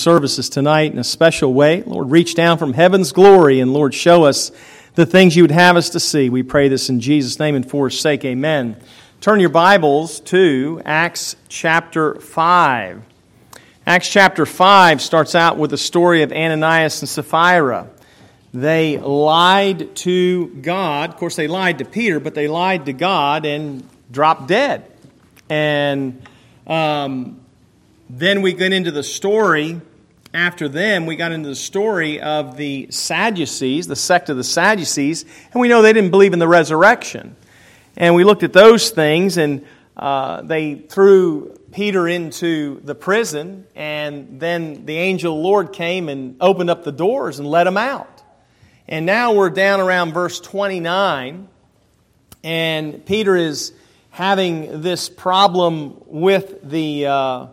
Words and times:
services 0.00 0.48
tonight 0.48 0.92
in 0.92 0.98
a 0.98 1.04
special 1.04 1.52
way. 1.52 1.82
Lord, 1.82 2.10
reach 2.10 2.34
down 2.34 2.58
from 2.58 2.72
heaven's 2.72 3.12
glory 3.12 3.60
and, 3.60 3.72
Lord, 3.72 3.94
show 3.94 4.24
us 4.24 4.50
the 4.94 5.06
things 5.06 5.36
you 5.36 5.42
would 5.44 5.50
have 5.50 5.76
us 5.76 5.90
to 5.90 6.00
see. 6.00 6.30
We 6.30 6.42
pray 6.42 6.68
this 6.68 6.88
in 6.88 7.00
Jesus' 7.00 7.38
name 7.38 7.54
and 7.54 7.68
for 7.68 7.88
his 7.88 8.00
sake. 8.00 8.24
Amen. 8.24 8.76
Turn 9.20 9.38
your 9.38 9.50
Bibles 9.50 10.20
to 10.20 10.80
Acts 10.84 11.36
chapter 11.48 12.14
5. 12.14 13.02
Acts 13.86 14.08
chapter 14.08 14.46
5 14.46 15.02
starts 15.02 15.34
out 15.34 15.58
with 15.58 15.70
the 15.70 15.78
story 15.78 16.22
of 16.22 16.32
Ananias 16.32 17.02
and 17.02 17.08
Sapphira. 17.08 17.88
They 18.52 18.98
lied 18.98 19.94
to 19.96 20.48
God. 20.48 21.10
Of 21.10 21.16
course, 21.16 21.36
they 21.36 21.48
lied 21.48 21.78
to 21.78 21.84
Peter, 21.84 22.18
but 22.18 22.34
they 22.34 22.48
lied 22.48 22.86
to 22.86 22.92
God 22.92 23.46
and 23.46 23.86
dropped 24.10 24.48
dead. 24.48 24.90
And 25.48 26.22
um, 26.66 27.40
then 28.08 28.42
we 28.42 28.52
get 28.52 28.72
into 28.72 28.90
the 28.90 29.02
story. 29.02 29.80
After 30.32 30.68
them, 30.68 31.06
we 31.06 31.16
got 31.16 31.32
into 31.32 31.48
the 31.48 31.56
story 31.56 32.20
of 32.20 32.56
the 32.56 32.86
Sadducees, 32.90 33.88
the 33.88 33.96
sect 33.96 34.28
of 34.28 34.36
the 34.36 34.44
Sadducees, 34.44 35.24
and 35.52 35.60
we 35.60 35.66
know 35.66 35.82
they 35.82 35.92
didn't 35.92 36.12
believe 36.12 36.32
in 36.32 36.38
the 36.38 36.46
resurrection. 36.46 37.34
And 37.96 38.14
we 38.14 38.22
looked 38.22 38.44
at 38.44 38.52
those 38.52 38.90
things, 38.90 39.38
and 39.38 39.66
uh, 39.96 40.42
they 40.42 40.76
threw 40.76 41.58
Peter 41.72 42.06
into 42.06 42.80
the 42.84 42.94
prison, 42.94 43.66
and 43.74 44.38
then 44.38 44.86
the 44.86 44.96
angel 44.96 45.34
the 45.34 45.42
Lord 45.42 45.72
came 45.72 46.08
and 46.08 46.36
opened 46.40 46.70
up 46.70 46.84
the 46.84 46.92
doors 46.92 47.40
and 47.40 47.48
let 47.48 47.66
him 47.66 47.76
out. 47.76 48.22
And 48.86 49.06
now 49.06 49.32
we're 49.32 49.50
down 49.50 49.80
around 49.80 50.12
verse 50.12 50.38
29, 50.38 51.48
and 52.44 53.04
Peter 53.04 53.34
is 53.34 53.72
having 54.10 54.80
this 54.80 55.08
problem 55.08 56.00
with 56.06 56.68
the, 56.68 57.06
uh, 57.06 57.46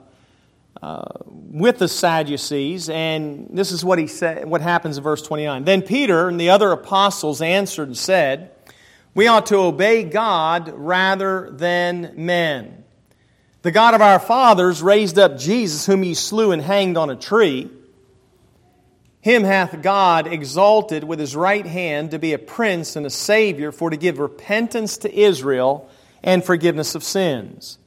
uh, 0.81 1.05
with 1.25 1.79
the 1.79 1.87
Sadducees, 1.87 2.89
and 2.89 3.49
this 3.51 3.71
is 3.71 3.83
what 3.83 3.99
he 3.99 4.07
said, 4.07 4.45
what 4.45 4.61
happens 4.61 4.97
in 4.97 5.03
verse 5.03 5.21
29. 5.21 5.63
Then 5.63 5.81
Peter 5.81 6.27
and 6.27 6.39
the 6.39 6.51
other 6.51 6.71
apostles 6.71 7.41
answered 7.41 7.87
and 7.87 7.97
said, 7.97 8.51
We 9.13 9.27
ought 9.27 9.47
to 9.47 9.57
obey 9.57 10.03
God 10.03 10.71
rather 10.75 11.49
than 11.51 12.13
men. 12.15 12.83
The 13.63 13.71
God 13.71 13.95
of 13.95 14.01
our 14.01 14.19
fathers 14.19 14.81
raised 14.81 15.17
up 15.17 15.37
Jesus, 15.37 15.85
whom 15.85 16.03
he 16.03 16.13
slew 16.13 16.51
and 16.51 16.61
hanged 16.61 16.95
on 16.95 17.09
a 17.09 17.15
tree. 17.15 17.69
Him 19.19 19.43
hath 19.43 19.81
God 19.81 20.27
exalted 20.27 21.03
with 21.03 21.19
his 21.19 21.35
right 21.35 21.65
hand 21.65 22.11
to 22.11 22.19
be 22.19 22.33
a 22.33 22.39
prince 22.39 22.95
and 22.95 23.05
a 23.05 23.09
savior, 23.09 23.71
for 23.71 23.89
to 23.89 23.97
give 23.97 24.19
repentance 24.19 24.97
to 24.99 25.13
Israel 25.13 25.89
and 26.23 26.45
forgiveness 26.45 26.93
of 26.95 27.03
sins. 27.03 27.77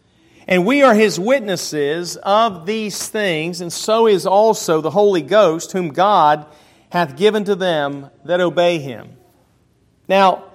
And 0.51 0.67
we 0.67 0.83
are 0.83 0.95
his 0.95 1.19
witnesses 1.19 2.17
of 2.17 2.67
these 2.67 3.09
things, 3.09 3.61
and 3.61 3.73
so 3.73 4.09
is 4.09 4.27
also 4.27 4.81
the 4.81 4.91
Holy 4.91 5.23
Ghost, 5.23 5.71
whom 5.71 5.91
God 5.91 6.45
hath 6.91 7.17
given 7.17 7.45
to 7.45 7.55
them 7.55 8.11
that 8.25 8.41
obey 8.41 8.81
him. 8.81 9.17
Now, 10.09 10.47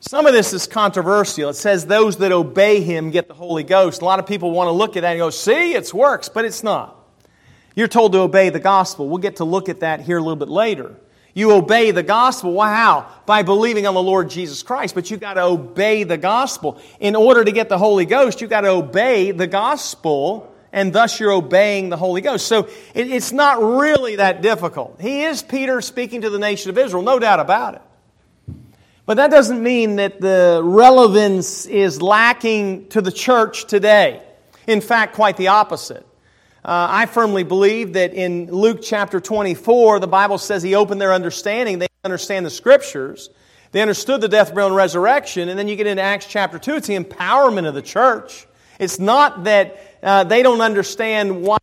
some 0.00 0.26
of 0.26 0.34
this 0.34 0.52
is 0.52 0.66
controversial. 0.66 1.48
It 1.48 1.54
says 1.54 1.86
those 1.86 2.18
that 2.18 2.32
obey 2.32 2.82
him 2.82 3.10
get 3.10 3.28
the 3.28 3.34
Holy 3.34 3.64
Ghost. 3.64 4.02
A 4.02 4.04
lot 4.04 4.18
of 4.18 4.26
people 4.26 4.50
want 4.50 4.68
to 4.68 4.72
look 4.72 4.94
at 4.98 5.00
that 5.00 5.12
and 5.12 5.18
go, 5.18 5.30
see, 5.30 5.72
it 5.72 5.92
works, 5.94 6.28
but 6.28 6.44
it's 6.44 6.62
not. 6.62 6.94
You're 7.74 7.88
told 7.88 8.12
to 8.12 8.18
obey 8.18 8.50
the 8.50 8.60
gospel. 8.60 9.08
We'll 9.08 9.18
get 9.18 9.36
to 9.36 9.44
look 9.44 9.70
at 9.70 9.80
that 9.80 10.02
here 10.02 10.18
a 10.18 10.20
little 10.20 10.36
bit 10.36 10.50
later. 10.50 10.94
You 11.38 11.52
obey 11.52 11.92
the 11.92 12.02
gospel. 12.02 12.52
Wow. 12.52 13.06
By 13.24 13.44
believing 13.44 13.86
on 13.86 13.94
the 13.94 14.02
Lord 14.02 14.28
Jesus 14.28 14.64
Christ. 14.64 14.96
But 14.96 15.08
you've 15.08 15.20
got 15.20 15.34
to 15.34 15.42
obey 15.42 16.02
the 16.02 16.16
gospel. 16.16 16.80
In 16.98 17.14
order 17.14 17.44
to 17.44 17.52
get 17.52 17.68
the 17.68 17.78
Holy 17.78 18.06
Ghost, 18.06 18.40
you've 18.40 18.50
got 18.50 18.62
to 18.62 18.70
obey 18.70 19.30
the 19.30 19.46
gospel, 19.46 20.52
and 20.72 20.92
thus 20.92 21.20
you're 21.20 21.30
obeying 21.30 21.90
the 21.90 21.96
Holy 21.96 22.22
Ghost. 22.22 22.48
So 22.48 22.68
it's 22.92 23.30
not 23.30 23.62
really 23.62 24.16
that 24.16 24.42
difficult. 24.42 25.00
He 25.00 25.22
is 25.22 25.40
Peter 25.40 25.80
speaking 25.80 26.22
to 26.22 26.30
the 26.30 26.40
nation 26.40 26.70
of 26.70 26.78
Israel, 26.78 27.04
no 27.04 27.20
doubt 27.20 27.38
about 27.38 27.74
it. 27.76 27.82
But 29.06 29.18
that 29.18 29.30
doesn't 29.30 29.62
mean 29.62 29.94
that 29.96 30.20
the 30.20 30.60
relevance 30.64 31.66
is 31.66 32.02
lacking 32.02 32.88
to 32.88 33.00
the 33.00 33.12
church 33.12 33.66
today. 33.66 34.24
In 34.66 34.80
fact, 34.80 35.14
quite 35.14 35.36
the 35.36 35.48
opposite. 35.48 36.04
Uh, 36.64 36.86
I 36.90 37.06
firmly 37.06 37.44
believe 37.44 37.92
that 37.92 38.14
in 38.14 38.50
Luke 38.50 38.80
chapter 38.82 39.20
24, 39.20 40.00
the 40.00 40.08
Bible 40.08 40.38
says 40.38 40.62
he 40.62 40.74
opened 40.74 41.00
their 41.00 41.12
understanding. 41.12 41.78
They 41.78 41.86
understand 42.04 42.44
the 42.44 42.50
scriptures. 42.50 43.30
They 43.70 43.80
understood 43.80 44.20
the 44.20 44.28
death, 44.28 44.52
burial, 44.52 44.68
and 44.68 44.76
resurrection. 44.76 45.48
And 45.48 45.58
then 45.58 45.68
you 45.68 45.76
get 45.76 45.86
into 45.86 46.02
Acts 46.02 46.26
chapter 46.26 46.58
2, 46.58 46.76
it's 46.76 46.86
the 46.88 46.98
empowerment 46.98 47.66
of 47.68 47.74
the 47.74 47.82
church. 47.82 48.46
It's 48.78 48.98
not 48.98 49.44
that 49.44 49.98
uh, 50.02 50.24
they 50.24 50.42
don't 50.42 50.60
understand 50.60 51.42
why. 51.42 51.58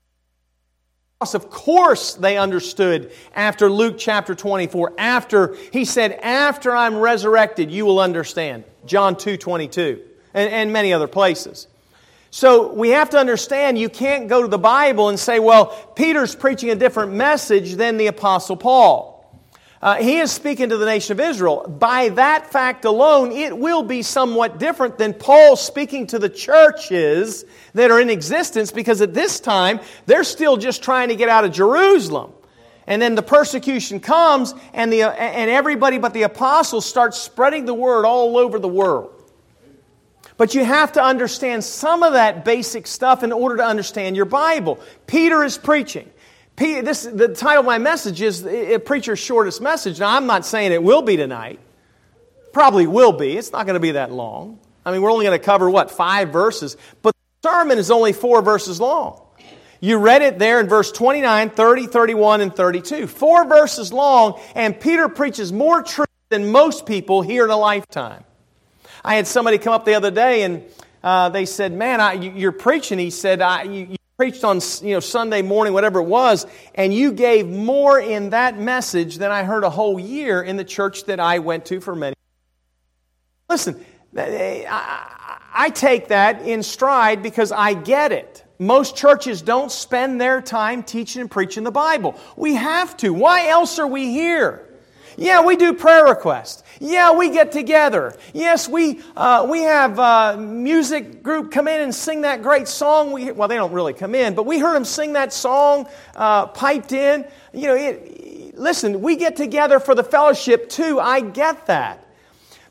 Of 1.22 1.50
course, 1.50 2.14
they 2.14 2.38
understood 2.38 3.12
after 3.34 3.70
Luke 3.70 3.96
chapter 3.98 4.36
24. 4.36 4.94
After, 4.98 5.56
he 5.72 5.86
said, 5.86 6.12
After 6.12 6.76
I'm 6.76 6.98
resurrected, 6.98 7.72
you 7.72 7.86
will 7.86 8.00
understand. 8.00 8.64
John 8.86 9.16
2 9.16 9.38
22, 9.38 10.02
and, 10.34 10.52
and 10.52 10.74
many 10.74 10.94
other 10.94 11.08
places. 11.08 11.68
So 12.36 12.74
we 12.74 12.90
have 12.90 13.12
to 13.12 13.18
understand 13.18 13.80
you 13.80 13.88
can't 13.88 14.28
go 14.28 14.42
to 14.42 14.50
the 14.50 14.58
Bible 14.58 15.08
and 15.08 15.18
say, 15.18 15.40
well, 15.40 15.68
Peter's 15.96 16.36
preaching 16.36 16.70
a 16.70 16.76
different 16.76 17.14
message 17.14 17.76
than 17.76 17.96
the 17.96 18.08
Apostle 18.08 18.58
Paul. 18.58 19.26
Uh, 19.82 19.96
he 19.96 20.18
is 20.18 20.34
speaking 20.34 20.68
to 20.68 20.76
the 20.76 20.86
nation 20.86 21.14
of 21.14 21.22
Israel. 21.22 21.66
By 21.66 22.10
that 22.10 22.52
fact 22.52 22.84
alone, 22.84 23.32
it 23.32 23.58
will 23.58 23.84
be 23.84 24.02
somewhat 24.02 24.60
different 24.60 24.98
than 24.98 25.14
Paul 25.14 25.56
speaking 25.56 26.08
to 26.08 26.20
the 26.20 26.28
churches 26.28 27.46
that 27.74 27.90
are 27.90 28.02
in 28.02 28.10
existence 28.10 28.70
because 28.70 29.00
at 29.00 29.14
this 29.14 29.40
time, 29.40 29.80
they're 30.06 30.26
still 30.26 30.58
just 30.58 30.84
trying 30.84 31.08
to 31.08 31.16
get 31.16 31.30
out 31.30 31.46
of 31.46 31.54
Jerusalem. 31.54 32.34
And 32.86 33.02
then 33.02 33.16
the 33.16 33.24
persecution 33.24 34.02
comes, 34.02 34.54
and, 34.74 34.92
the, 34.92 35.04
and 35.04 35.50
everybody 35.50 36.00
but 36.00 36.14
the 36.14 36.24
apostles 36.24 36.86
start 36.86 37.14
spreading 37.14 37.64
the 37.64 37.74
word 37.74 38.04
all 38.04 38.38
over 38.38 38.60
the 38.60 38.68
world. 38.68 39.15
But 40.38 40.54
you 40.54 40.66
have 40.66 40.94
to 40.94 41.04
understand 41.04 41.64
some 41.64 42.04
of 42.04 42.14
that 42.14 42.44
basic 42.44 42.88
stuff 42.88 43.24
in 43.24 43.32
order 43.32 43.58
to 43.58 43.66
understand 43.66 44.16
your 44.16 44.26
Bible. 44.26 44.80
Peter 45.08 45.44
is 45.44 45.58
preaching. 45.58 46.10
this, 46.58 47.04
the 47.04 47.30
title 47.30 47.62
of 47.62 47.66
my 47.66 47.78
message 47.78 48.22
is 48.22 48.46
A 48.46 48.78
Preacher's 48.80 49.20
Shortest 49.20 49.62
Message. 49.62 50.00
Now, 50.00 50.16
I'm 50.16 50.28
not 50.28 50.46
saying 50.46 50.74
it 50.74 50.84
will 50.84 51.02
be 51.02 51.16
tonight. 51.16 51.60
Probably 52.52 52.88
will 52.88 53.14
be. 53.14 53.38
It's 53.38 53.52
not 53.52 53.66
going 53.66 53.76
to 53.76 53.80
be 53.80 53.92
that 53.92 54.12
long. 54.12 54.60
I 54.86 54.92
mean, 54.92 55.02
we're 55.02 55.12
only 55.12 55.26
going 55.26 55.38
to 55.38 55.44
cover, 55.44 55.70
what, 55.70 55.90
five 55.90 56.30
verses? 56.30 56.78
But 57.02 57.16
the 57.42 57.50
sermon 57.50 57.78
is 57.78 57.90
only 57.90 58.14
four 58.14 58.42
verses 58.42 58.80
long. 58.80 59.22
You 59.80 59.98
read 59.98 60.22
it 60.22 60.40
there 60.40 60.60
in 60.60 60.68
verse 60.68 60.92
29, 60.92 61.50
30, 61.50 61.88
31, 61.88 62.42
and 62.42 62.56
32. 62.56 63.08
Four 63.08 63.46
verses 63.46 63.92
long, 63.92 64.40
and 64.56 64.80
Peter 64.80 65.10
preaches 65.10 65.52
more 65.52 65.82
truth 65.82 66.08
than 66.30 66.52
most 66.52 66.86
people 66.86 67.22
hear 67.22 67.46
in 67.46 67.52
a 67.52 67.58
lifetime. 67.58 68.24
I 69.06 69.16
had 69.16 69.28
somebody 69.28 69.60
come 69.60 69.72
up 69.72 69.86
the 69.86 69.94
other 69.94 70.10
day 70.10 70.42
and 70.42 70.64
uh, 71.04 71.30
they 71.30 71.46
said, 71.46 71.72
Man, 71.72 72.02
I, 72.02 72.14
you, 72.14 72.50
are 72.50 72.52
preaching. 72.52 72.98
He 72.98 73.12
said, 73.12 73.40
I, 73.40 73.62
you, 73.64 73.86
you 73.92 73.98
preached 74.18 74.44
on 74.44 74.60
you 74.82 74.96
know, 74.96 75.00
Sunday 75.00 75.44
morning, 75.44 75.74
whatever 75.74 76.00
it 76.00 76.06
was, 76.06 76.48
and 76.74 76.92
you 76.92 77.12
gave 77.12 77.48
more 77.48 78.00
in 78.00 78.32
that 78.32 78.58
message 78.58 79.18
than 79.18 79.30
I 79.30 79.44
heard 79.44 79.64
a 79.64 79.70
whole 79.70 80.00
year 80.00 80.42
in 80.42 80.58
the 80.58 80.64
church 80.64 81.06
that 81.06 81.20
I 81.20 81.38
went 81.38 81.66
to 81.66 81.80
for 81.82 81.96
many. 81.96 82.16
Listen, 83.48 83.86
I, 84.18 85.40
I 85.54 85.70
take 85.70 86.08
that 86.08 86.42
in 86.42 86.64
stride 86.64 87.22
because 87.22 87.52
I 87.52 87.76
get 87.76 88.12
it. 88.12 88.44
Most 88.58 88.98
churches 88.98 89.44
don't 89.44 89.72
spend 89.72 90.20
their 90.20 90.42
time 90.42 90.82
teaching 90.82 91.22
and 91.22 91.30
preaching 91.30 91.64
the 91.64 91.72
Bible. 91.72 92.20
We 92.36 92.56
have 92.56 92.98
to. 92.98 93.14
Why 93.14 93.50
else 93.50 93.78
are 93.78 93.88
we 93.88 94.10
here? 94.10 94.68
Yeah, 95.18 95.44
we 95.44 95.56
do 95.56 95.74
prayer 95.74 96.06
requests. 96.06 96.64
Yeah, 96.80 97.14
we 97.14 97.30
get 97.30 97.52
together. 97.52 98.18
Yes, 98.34 98.68
we, 98.68 99.02
uh, 99.16 99.48
we 99.50 99.62
have 99.62 99.98
uh, 99.98 100.38
music 100.38 101.24
group 101.24 101.52
come 101.52 101.68
in 101.68 101.82
and 101.82 101.96
sing 101.96 102.22
that 102.22 102.44
great 102.44 102.68
song. 102.68 103.12
We, 103.12 103.32
well, 103.32 103.48
they 103.48 103.56
don't 103.56 103.72
really 103.72 103.94
come 103.94 104.14
in, 104.14 104.36
but 104.36 104.46
we 104.46 104.60
heard 104.60 104.76
them 104.76 104.86
sing 104.86 105.14
that 105.14 105.32
song 105.32 105.88
uh, 106.16 106.48
piped 106.48 106.92
in. 106.92 107.26
You 107.54 107.68
know, 107.68 107.76
it, 107.76 108.58
listen, 108.58 109.02
we 109.02 109.16
get 109.16 109.36
together 109.36 109.80
for 109.80 109.96
the 109.96 110.04
fellowship 110.04 110.70
too. 110.70 111.00
I 111.00 111.22
get 111.22 111.68
that. 111.68 112.06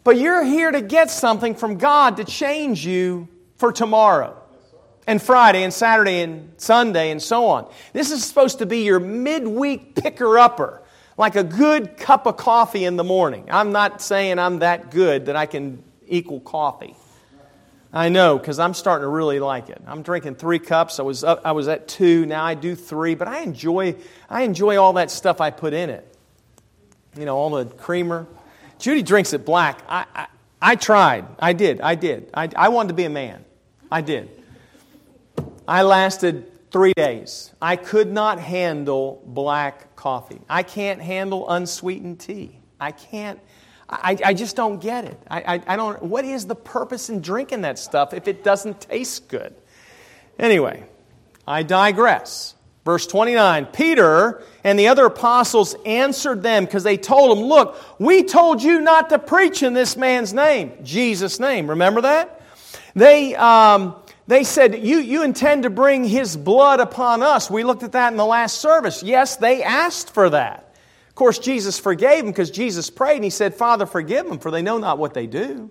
But 0.03 0.19
you're 0.19 0.45
here 0.45 0.71
to 0.71 0.83
get 0.83 1.11
something 1.11 1.55
from 1.55 1.79
God 1.79 2.19
to 2.19 2.25
change 2.25 2.85
you 2.85 3.27
for 3.57 3.73
tomorrow 3.73 4.37
and 5.07 5.21
Friday 5.21 5.63
and 5.63 5.73
Saturday 5.73 6.21
and 6.21 6.53
Sunday 6.59 7.11
and 7.11 7.23
so 7.23 7.47
on. 7.47 7.71
This 7.95 8.11
is 8.11 8.23
supposed 8.23 8.59
to 8.59 8.67
be 8.67 8.81
your 8.81 9.01
midweek 9.01 9.95
picker 9.95 10.39
upper 10.39 10.83
like 11.17 11.37
a 11.37 11.45
good 11.45 11.97
cup 11.97 12.27
of 12.27 12.37
coffee 12.37 12.85
in 12.85 12.97
the 12.97 13.05
morning. 13.05 13.47
I'm 13.51 13.73
not 13.73 14.03
saying 14.03 14.39
I'm 14.39 14.61
that 14.61 14.91
good 14.91 15.27
that 15.27 15.37
I 15.37 15.47
can 15.47 15.83
equal 16.07 16.41
coffee. 16.41 16.97
I 17.93 18.09
know 18.09 18.39
because 18.39 18.59
I'm 18.59 18.75
starting 18.75 19.05
to 19.05 19.09
really 19.09 19.39
like 19.39 19.69
it. 19.69 19.81
I'm 19.87 20.03
drinking 20.03 20.35
three 20.35 20.59
cups. 20.59 20.99
I 20.99 21.05
was 21.05 21.23
up, 21.23 21.43
I 21.45 21.53
was 21.53 21.69
at 21.69 21.87
two. 21.87 22.27
Now 22.27 22.45
I 22.45 22.55
do 22.55 22.75
three, 22.75 23.15
but 23.15 23.29
I 23.29 23.41
enjoy 23.41 23.95
I 24.29 24.43
enjoy 24.43 24.77
all 24.77 24.95
that 24.95 25.13
stuff 25.13 25.41
I 25.41 25.51
put 25.51 25.73
in 25.73 25.91
it. 25.91 26.17
You 27.17 27.25
know, 27.25 27.37
all 27.37 27.51
the 27.51 27.67
creamer. 27.67 28.27
Judy 28.81 29.03
drinks 29.03 29.33
it 29.33 29.47
black. 29.47 29.81
I, 29.89 30.07
I, 30.13 30.27
I 30.61 30.75
tried. 30.75 31.27
I 31.39 31.53
did. 31.53 31.81
I 31.81 31.95
did. 31.95 32.31
I, 32.35 32.49
I 32.57 32.69
wanted 32.71 32.89
to 32.89 32.95
be 32.95 33.05
a 33.05 33.11
man. 33.11 33.45
I 33.93 34.01
did. 34.01 34.29
I 35.69 35.83
lasted 35.83 36.51
three 36.75 36.93
days. 36.97 37.53
I 37.63 37.77
could 37.77 38.11
not 38.11 38.41
handle 38.41 39.23
black 39.25 39.95
coffee. 39.95 40.41
I 40.49 40.65
can't 40.65 41.01
handle 41.01 41.49
unsweetened 41.49 42.19
tea. 42.19 42.59
I 42.81 42.91
can't. 42.91 43.39
I, 43.89 44.19
I 44.25 44.35
just 44.35 44.57
don't 44.57 44.81
get 44.81 45.05
it. 45.05 45.17
I, 45.31 45.55
I, 45.55 45.63
I 45.69 45.77
don't. 45.77 46.03
What 46.03 46.25
is 46.25 46.47
the 46.49 46.57
purpose 46.57 47.11
in 47.11 47.21
drinking 47.21 47.61
that 47.61 47.79
stuff 47.79 48.13
if 48.13 48.27
it 48.27 48.43
doesn't 48.43 48.81
taste 48.81 49.29
good? 49.29 49.55
Anyway, 50.37 50.83
I 51.47 51.63
digress. 51.63 52.57
Verse 52.85 53.07
29 53.07 53.67
Peter 53.67 54.43
and 54.65 54.77
the 54.77 54.89
other 54.89 55.07
apostles 55.07 55.77
answered 55.87 56.43
them 56.43 56.65
because 56.65 56.83
they 56.83 56.97
told 56.97 57.39
him, 57.39 57.45
Look, 57.45 57.81
we 58.01 58.25
told 58.25 58.61
you 58.65 58.81
not 58.81 59.11
to 59.11 59.21
preach 59.21 59.63
in 59.63 59.75
this 59.75 59.97
man's 59.97 60.35
name, 60.35 60.73
Jesus' 60.83 61.39
name. 61.39 61.71
Remember 61.71 62.01
that? 62.01 62.41
They, 62.97 63.37
um, 63.37 63.95
they 64.27 64.45
said, 64.45 64.85
you, 64.85 64.99
you 64.99 65.23
intend 65.23 65.65
to 65.65 65.71
bring 65.71 66.05
his 66.05 66.37
blood 66.37 66.81
upon 66.81 67.23
us. 67.23 67.51
We 67.51 67.63
looked 67.63 67.83
at 67.83 67.93
that 67.93 68.13
in 68.13 68.17
the 68.17 68.25
last 68.25 68.59
service. 68.61 69.03
Yes, 69.03 69.37
they 69.37 69.63
asked 69.63 70.11
for 70.11 70.31
that. 70.31 70.75
Of 71.09 71.15
course, 71.15 71.39
Jesus 71.39 71.79
forgave 71.79 72.25
them 72.25 72.33
because 72.33 72.51
Jesus 72.51 72.91
prayed 72.91 73.17
and 73.17 73.25
he 73.25 73.31
said, 73.31 73.55
Father, 73.55 73.87
forgive 73.87 74.27
them, 74.27 74.39
for 74.39 74.51
they 74.51 74.63
know 74.63 74.79
not 74.79 74.99
what 74.99 75.15
they 75.15 75.27
do. 75.27 75.71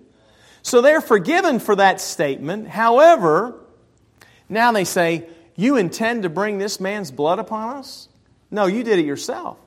So 0.62 0.80
they're 0.80 1.02
forgiven 1.02 1.58
for 1.58 1.76
that 1.76 2.00
statement. 2.00 2.68
However, 2.68 3.60
now 4.48 4.72
they 4.72 4.84
say, 4.84 5.26
You 5.56 5.76
intend 5.76 6.22
to 6.22 6.30
bring 6.30 6.56
this 6.56 6.80
man's 6.80 7.10
blood 7.10 7.38
upon 7.38 7.76
us? 7.76 8.08
No, 8.50 8.64
you 8.64 8.82
did 8.84 8.98
it 8.98 9.04
yourself. 9.04 9.58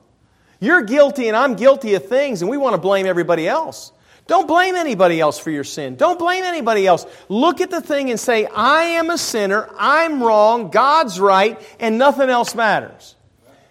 You're 0.58 0.82
guilty 0.82 1.28
and 1.28 1.36
I'm 1.36 1.54
guilty 1.54 1.94
of 1.94 2.08
things, 2.08 2.42
and 2.42 2.50
we 2.50 2.56
want 2.56 2.74
to 2.74 2.80
blame 2.80 3.06
everybody 3.06 3.46
else. 3.46 3.92
Don't 4.28 4.46
blame 4.46 4.76
anybody 4.76 5.20
else 5.20 5.38
for 5.38 5.50
your 5.50 5.64
sin. 5.64 5.96
Don't 5.96 6.18
blame 6.18 6.44
anybody 6.44 6.86
else. 6.86 7.06
Look 7.30 7.62
at 7.62 7.70
the 7.70 7.80
thing 7.80 8.10
and 8.10 8.20
say, 8.20 8.44
I 8.44 8.82
am 8.82 9.08
a 9.08 9.16
sinner, 9.16 9.68
I'm 9.78 10.22
wrong, 10.22 10.70
God's 10.70 11.18
right, 11.18 11.58
and 11.80 11.98
nothing 11.98 12.28
else 12.28 12.54
matters. 12.54 13.16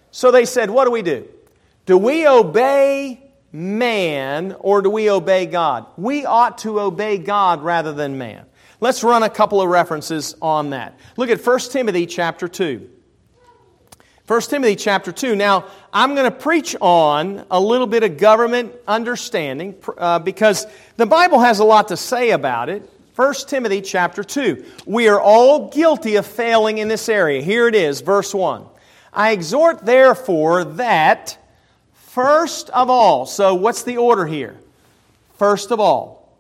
So 0.10 0.32
they 0.32 0.46
said, 0.46 0.72
What 0.72 0.86
do 0.86 0.92
we 0.92 1.04
do? 1.04 1.28
Do 1.86 1.96
we 1.98 2.28
obey 2.28 3.22
man 3.52 4.56
or 4.60 4.82
do 4.82 4.90
we 4.90 5.12
obey 5.12 5.46
God? 5.46 5.86
We 5.96 6.26
ought 6.26 6.58
to 6.60 6.80
obey 6.80 7.20
God 7.20 7.62
rather 7.62 7.94
than 7.94 8.18
man. 8.18 8.46
Let's 8.80 9.04
run 9.04 9.22
a 9.22 9.30
couple 9.30 9.62
of 9.62 9.70
references 9.70 10.36
on 10.42 10.72
that. 10.72 10.98
Look 11.18 11.30
at 11.30 11.46
1 11.46 11.60
Timothy 11.72 12.08
chapter 12.08 12.48
2. 12.48 12.90
1 14.28 14.42
Timothy 14.42 14.76
chapter 14.76 15.14
2. 15.14 15.38
Now, 15.38 15.64
I'm 15.94 16.14
going 16.14 16.30
to 16.30 16.38
preach 16.38 16.76
on 16.82 17.46
a 17.50 17.62
little 17.62 17.88
bit 17.88 18.04
of 18.04 18.18
government 18.18 18.74
understanding 18.86 19.76
uh, 19.98 20.20
because 20.20 20.68
the 20.98 21.06
Bible 21.06 21.40
has 21.40 21.60
a 21.60 21.64
lot 21.64 21.88
to 21.88 21.98
say 21.98 22.32
about 22.32 22.68
it. 22.68 22.90
1 23.16 23.34
Timothy 23.48 23.82
chapter 23.82 24.26
2. 24.26 24.66
We 24.86 25.08
are 25.08 25.20
all 25.20 25.70
guilty 25.70 26.18
of 26.18 26.26
failing 26.26 26.78
in 26.78 26.90
this 26.90 27.08
area. 27.08 27.42
Here 27.42 27.70
it 27.70 27.76
is, 27.76 28.02
verse 28.02 28.34
1. 28.34 28.66
I 29.14 29.32
exhort, 29.32 29.86
therefore, 29.86 30.66
that 30.66 31.38
first 31.94 32.70
of 32.72 32.90
all, 32.90 33.26
so 33.26 33.56
what's 33.56 33.84
the 33.84 33.96
order 33.96 34.26
here? 34.26 34.60
First 35.38 35.72
of 35.72 35.80
all, 35.80 36.38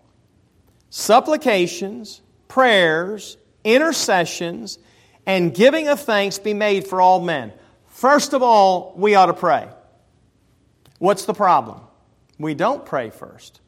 supplications, 0.89 2.21
prayers, 2.49 3.37
intercessions, 3.63 4.77
and 5.25 5.55
giving 5.55 5.87
of 5.87 6.01
thanks 6.01 6.37
be 6.37 6.53
made 6.53 6.85
for 6.85 6.99
all 6.99 7.21
men. 7.21 7.53
First 7.97 8.33
of 8.33 8.43
all, 8.43 8.93
we 8.95 9.15
ought 9.15 9.25
to 9.25 9.33
pray. 9.33 9.67
What's 10.99 11.25
the 11.25 11.33
problem? 11.33 11.81
We 12.37 12.53
don't 12.53 12.85
pray 12.85 13.09
first. 13.09 13.59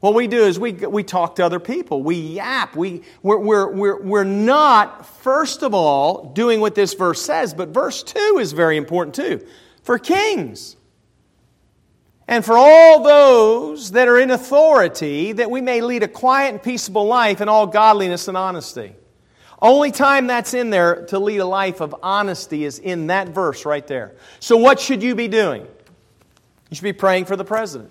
What 0.00 0.12
we 0.12 0.26
do 0.26 0.42
is 0.42 0.58
we, 0.58 0.72
we 0.72 1.04
talk 1.04 1.36
to 1.36 1.44
other 1.44 1.60
people. 1.60 2.02
We 2.02 2.16
yap. 2.16 2.74
We, 2.74 3.02
we're, 3.22 3.38
we're, 3.38 3.70
we're, 3.70 4.02
we're 4.02 4.24
not, 4.24 5.06
first 5.22 5.62
of 5.62 5.72
all, 5.72 6.32
doing 6.32 6.58
what 6.58 6.74
this 6.74 6.94
verse 6.94 7.22
says, 7.22 7.54
but 7.54 7.68
verse 7.68 8.02
2 8.02 8.38
is 8.40 8.50
very 8.50 8.76
important 8.76 9.14
too. 9.14 9.46
For 9.84 10.00
kings 10.00 10.76
and 12.26 12.44
for 12.44 12.58
all 12.58 13.04
those 13.04 13.92
that 13.92 14.08
are 14.08 14.18
in 14.18 14.32
authority, 14.32 15.30
that 15.30 15.48
we 15.48 15.60
may 15.60 15.80
lead 15.80 16.02
a 16.02 16.08
quiet 16.08 16.54
and 16.54 16.60
peaceable 16.60 17.06
life 17.06 17.40
in 17.40 17.48
all 17.48 17.68
godliness 17.68 18.26
and 18.26 18.36
honesty. 18.36 18.96
Only 19.60 19.90
time 19.90 20.26
that's 20.26 20.52
in 20.52 20.70
there 20.70 21.06
to 21.06 21.18
lead 21.18 21.38
a 21.38 21.46
life 21.46 21.80
of 21.80 21.94
honesty 22.02 22.64
is 22.64 22.78
in 22.78 23.06
that 23.06 23.28
verse 23.28 23.64
right 23.64 23.86
there. 23.86 24.14
So, 24.38 24.56
what 24.58 24.78
should 24.78 25.02
you 25.02 25.14
be 25.14 25.28
doing? 25.28 25.62
You 26.70 26.74
should 26.74 26.82
be 26.82 26.92
praying 26.92 27.24
for 27.24 27.36
the 27.36 27.44
president. 27.44 27.90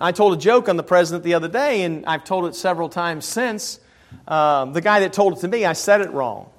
I 0.00 0.12
told 0.12 0.34
a 0.34 0.36
joke 0.36 0.68
on 0.68 0.76
the 0.76 0.82
president 0.82 1.24
the 1.24 1.34
other 1.34 1.48
day, 1.48 1.82
and 1.82 2.06
I've 2.06 2.24
told 2.24 2.46
it 2.46 2.54
several 2.54 2.88
times 2.88 3.24
since. 3.24 3.78
Um, 4.26 4.72
the 4.72 4.80
guy 4.80 5.00
that 5.00 5.12
told 5.12 5.38
it 5.38 5.40
to 5.40 5.48
me, 5.48 5.64
I 5.64 5.72
said 5.74 6.00
it 6.00 6.10
wrong. 6.10 6.50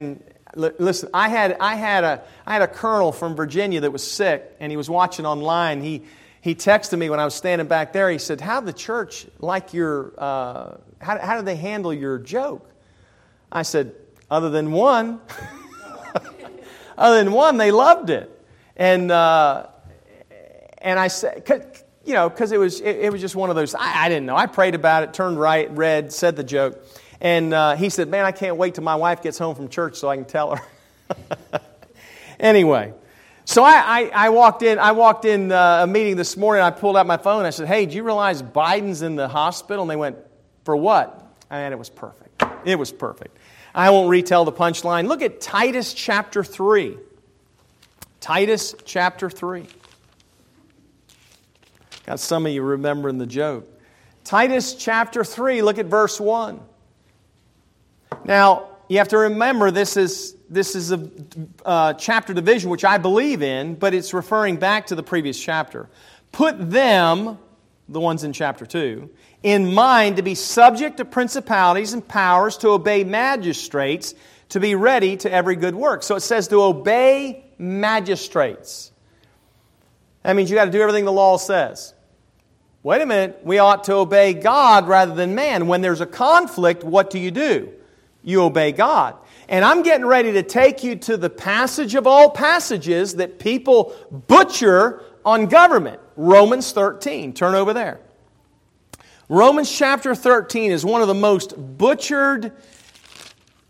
And 0.00 0.22
listen, 0.54 1.10
I 1.12 1.28
had, 1.28 1.56
I, 1.58 1.74
had 1.74 2.04
a, 2.04 2.22
I 2.46 2.52
had 2.52 2.62
a 2.62 2.68
colonel 2.68 3.12
from 3.12 3.34
Virginia 3.34 3.80
that 3.80 3.90
was 3.90 4.08
sick, 4.08 4.48
and 4.60 4.70
he 4.70 4.76
was 4.76 4.88
watching 4.88 5.26
online. 5.26 5.82
He, 5.82 6.02
he 6.40 6.54
texted 6.54 6.98
me 6.98 7.10
when 7.10 7.18
I 7.18 7.24
was 7.24 7.34
standing 7.34 7.66
back 7.66 7.92
there. 7.92 8.10
He 8.10 8.18
said, 8.18 8.40
How 8.40 8.60
the 8.60 8.72
church 8.72 9.26
like 9.40 9.74
your, 9.74 10.12
uh, 10.16 10.76
how, 11.04 11.18
how 11.18 11.42
they 11.42 11.56
handle 11.56 11.92
your 11.92 12.18
joke? 12.18 12.68
I 13.52 13.62
said, 13.62 13.94
Other 14.30 14.50
than 14.50 14.72
one, 14.72 15.20
other 16.98 17.22
than 17.22 17.32
one, 17.32 17.56
they 17.56 17.70
loved 17.70 18.10
it. 18.10 18.30
And, 18.76 19.10
uh, 19.10 19.66
and 20.78 20.98
I 20.98 21.08
said, 21.08 21.44
you 22.04 22.12
know, 22.12 22.28
because 22.28 22.52
it 22.52 22.58
was, 22.58 22.80
it, 22.80 22.96
it, 22.96 23.12
was 23.12 23.20
just 23.20 23.36
one 23.36 23.50
of 23.50 23.56
those, 23.56 23.74
I, 23.74 24.04
I, 24.04 24.08
didn't 24.08 24.26
know. 24.26 24.36
I 24.36 24.46
prayed 24.46 24.74
about 24.74 25.04
it, 25.04 25.14
turned 25.14 25.38
right, 25.38 25.70
read, 25.70 26.12
said 26.12 26.36
the 26.36 26.44
joke. 26.44 26.84
And 27.20 27.54
uh, 27.54 27.76
he 27.76 27.88
said, 27.88 28.08
Man, 28.08 28.24
I 28.24 28.32
can't 28.32 28.56
wait 28.56 28.74
till 28.74 28.84
my 28.84 28.96
wife 28.96 29.22
gets 29.22 29.38
home 29.38 29.54
from 29.54 29.68
church 29.68 29.96
so 29.96 30.08
I 30.08 30.16
can 30.16 30.26
tell 30.26 30.56
her. 30.56 30.62
anyway, 32.40 32.92
so 33.46 33.62
I, 33.62 33.72
I, 33.72 34.10
I, 34.26 34.28
walked 34.30 34.62
in, 34.62 34.78
I 34.78 34.92
walked 34.92 35.24
in 35.24 35.52
uh, 35.52 35.84
a 35.84 35.86
meeting 35.86 36.16
this 36.16 36.36
morning. 36.36 36.62
I 36.62 36.70
pulled 36.70 36.96
out 36.96 37.06
my 37.06 37.16
phone. 37.16 37.46
I 37.46 37.50
said, 37.50 37.68
Hey, 37.68 37.86
do 37.86 37.96
you 37.96 38.02
realize 38.02 38.42
Biden's 38.42 39.00
in 39.00 39.16
the 39.16 39.28
hospital? 39.28 39.82
And 39.82 39.90
they 39.90 39.96
went, 39.96 40.18
For 40.64 40.76
what? 40.76 41.36
And 41.50 41.72
it 41.72 41.76
was 41.76 41.90
perfect. 41.90 42.42
It 42.64 42.78
was 42.78 42.90
perfect. 42.90 43.36
I 43.74 43.90
won't 43.90 44.08
retell 44.08 44.44
the 44.44 44.52
punchline. 44.52 45.06
Look 45.06 45.22
at 45.22 45.40
Titus 45.40 45.94
chapter 45.94 46.42
3. 46.42 46.96
Titus 48.20 48.74
chapter 48.84 49.28
3. 49.28 49.66
Got 52.06 52.20
some 52.20 52.46
of 52.46 52.52
you 52.52 52.62
remembering 52.62 53.18
the 53.18 53.26
joke. 53.26 53.68
Titus 54.24 54.74
chapter 54.74 55.24
3, 55.24 55.60
look 55.62 55.78
at 55.78 55.86
verse 55.86 56.18
1. 56.18 56.60
Now, 58.24 58.68
you 58.88 58.98
have 58.98 59.08
to 59.08 59.18
remember 59.18 59.70
this 59.70 59.96
is, 59.96 60.36
this 60.48 60.74
is 60.74 60.92
a 60.92 61.10
uh, 61.64 61.92
chapter 61.94 62.32
division, 62.32 62.70
which 62.70 62.84
I 62.84 62.98
believe 62.98 63.42
in, 63.42 63.74
but 63.74 63.92
it's 63.92 64.14
referring 64.14 64.56
back 64.56 64.86
to 64.86 64.94
the 64.94 65.02
previous 65.02 65.38
chapter. 65.38 65.88
Put 66.32 66.70
them, 66.70 67.38
the 67.88 68.00
ones 68.00 68.24
in 68.24 68.32
chapter 68.32 68.64
2, 68.64 69.10
in 69.42 69.74
mind 69.74 70.16
to 70.16 70.22
be 70.22 70.34
subject 70.34 70.96
to 70.96 71.04
principalities 71.04 71.92
and 71.92 72.06
powers, 72.06 72.56
to 72.58 72.70
obey 72.70 73.04
magistrates, 73.04 74.14
to 74.50 74.60
be 74.60 74.74
ready 74.74 75.16
to 75.18 75.30
every 75.30 75.56
good 75.56 75.74
work. 75.74 76.02
So 76.02 76.16
it 76.16 76.20
says 76.20 76.48
to 76.48 76.62
obey 76.62 77.44
magistrates. 77.58 78.90
That 80.22 80.36
means 80.36 80.50
you 80.50 80.56
got 80.56 80.66
to 80.66 80.70
do 80.70 80.80
everything 80.80 81.04
the 81.04 81.12
law 81.12 81.36
says. 81.36 81.92
Wait 82.82 83.00
a 83.00 83.06
minute, 83.06 83.40
we 83.44 83.58
ought 83.58 83.84
to 83.84 83.94
obey 83.94 84.34
God 84.34 84.88
rather 84.88 85.14
than 85.14 85.34
man. 85.34 85.66
When 85.66 85.80
there's 85.80 86.00
a 86.00 86.06
conflict, 86.06 86.84
what 86.84 87.10
do 87.10 87.18
you 87.18 87.30
do? 87.30 87.72
You 88.22 88.42
obey 88.42 88.72
God. 88.72 89.16
And 89.48 89.64
I'm 89.64 89.82
getting 89.82 90.06
ready 90.06 90.32
to 90.32 90.42
take 90.42 90.82
you 90.84 90.96
to 90.96 91.16
the 91.16 91.28
passage 91.28 91.94
of 91.94 92.06
all 92.06 92.30
passages 92.30 93.16
that 93.16 93.38
people 93.38 93.94
butcher 94.10 95.02
on 95.24 95.46
government 95.46 96.00
Romans 96.16 96.72
13. 96.72 97.32
Turn 97.32 97.54
over 97.54 97.72
there. 97.72 98.00
Romans 99.28 99.70
chapter 99.70 100.14
13 100.14 100.70
is 100.70 100.84
one 100.84 101.00
of 101.00 101.08
the 101.08 101.14
most 101.14 101.54
butchered 101.56 102.52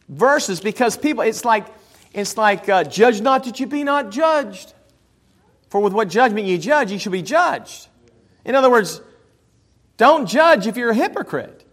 verses 0.09 0.61
because 0.61 0.97
people, 0.97 1.23
it's 1.23 1.45
like, 1.45 1.67
it's 2.13 2.37
like, 2.37 2.69
uh, 2.69 2.85
judge 2.85 3.21
not 3.21 3.45
that 3.45 3.61
you 3.61 3.67
be 3.67 3.85
not 3.85 4.11
judged. 4.11 4.73
For 5.69 5.81
with 5.81 5.93
what 5.93 6.09
judgment 6.09 6.47
you 6.47 6.59
judge, 6.59 6.93
you 6.93 6.99
shall 6.99 7.13
be 7.13 7.23
judged. 7.23 7.89
In 8.45 8.55
other 8.55 8.71
words, 8.71 9.01
don't 9.97 10.27
judge 10.27 10.67
if 10.67 10.77
you're 10.77 10.91
a 10.91 10.95
hypocrite. 10.95 11.65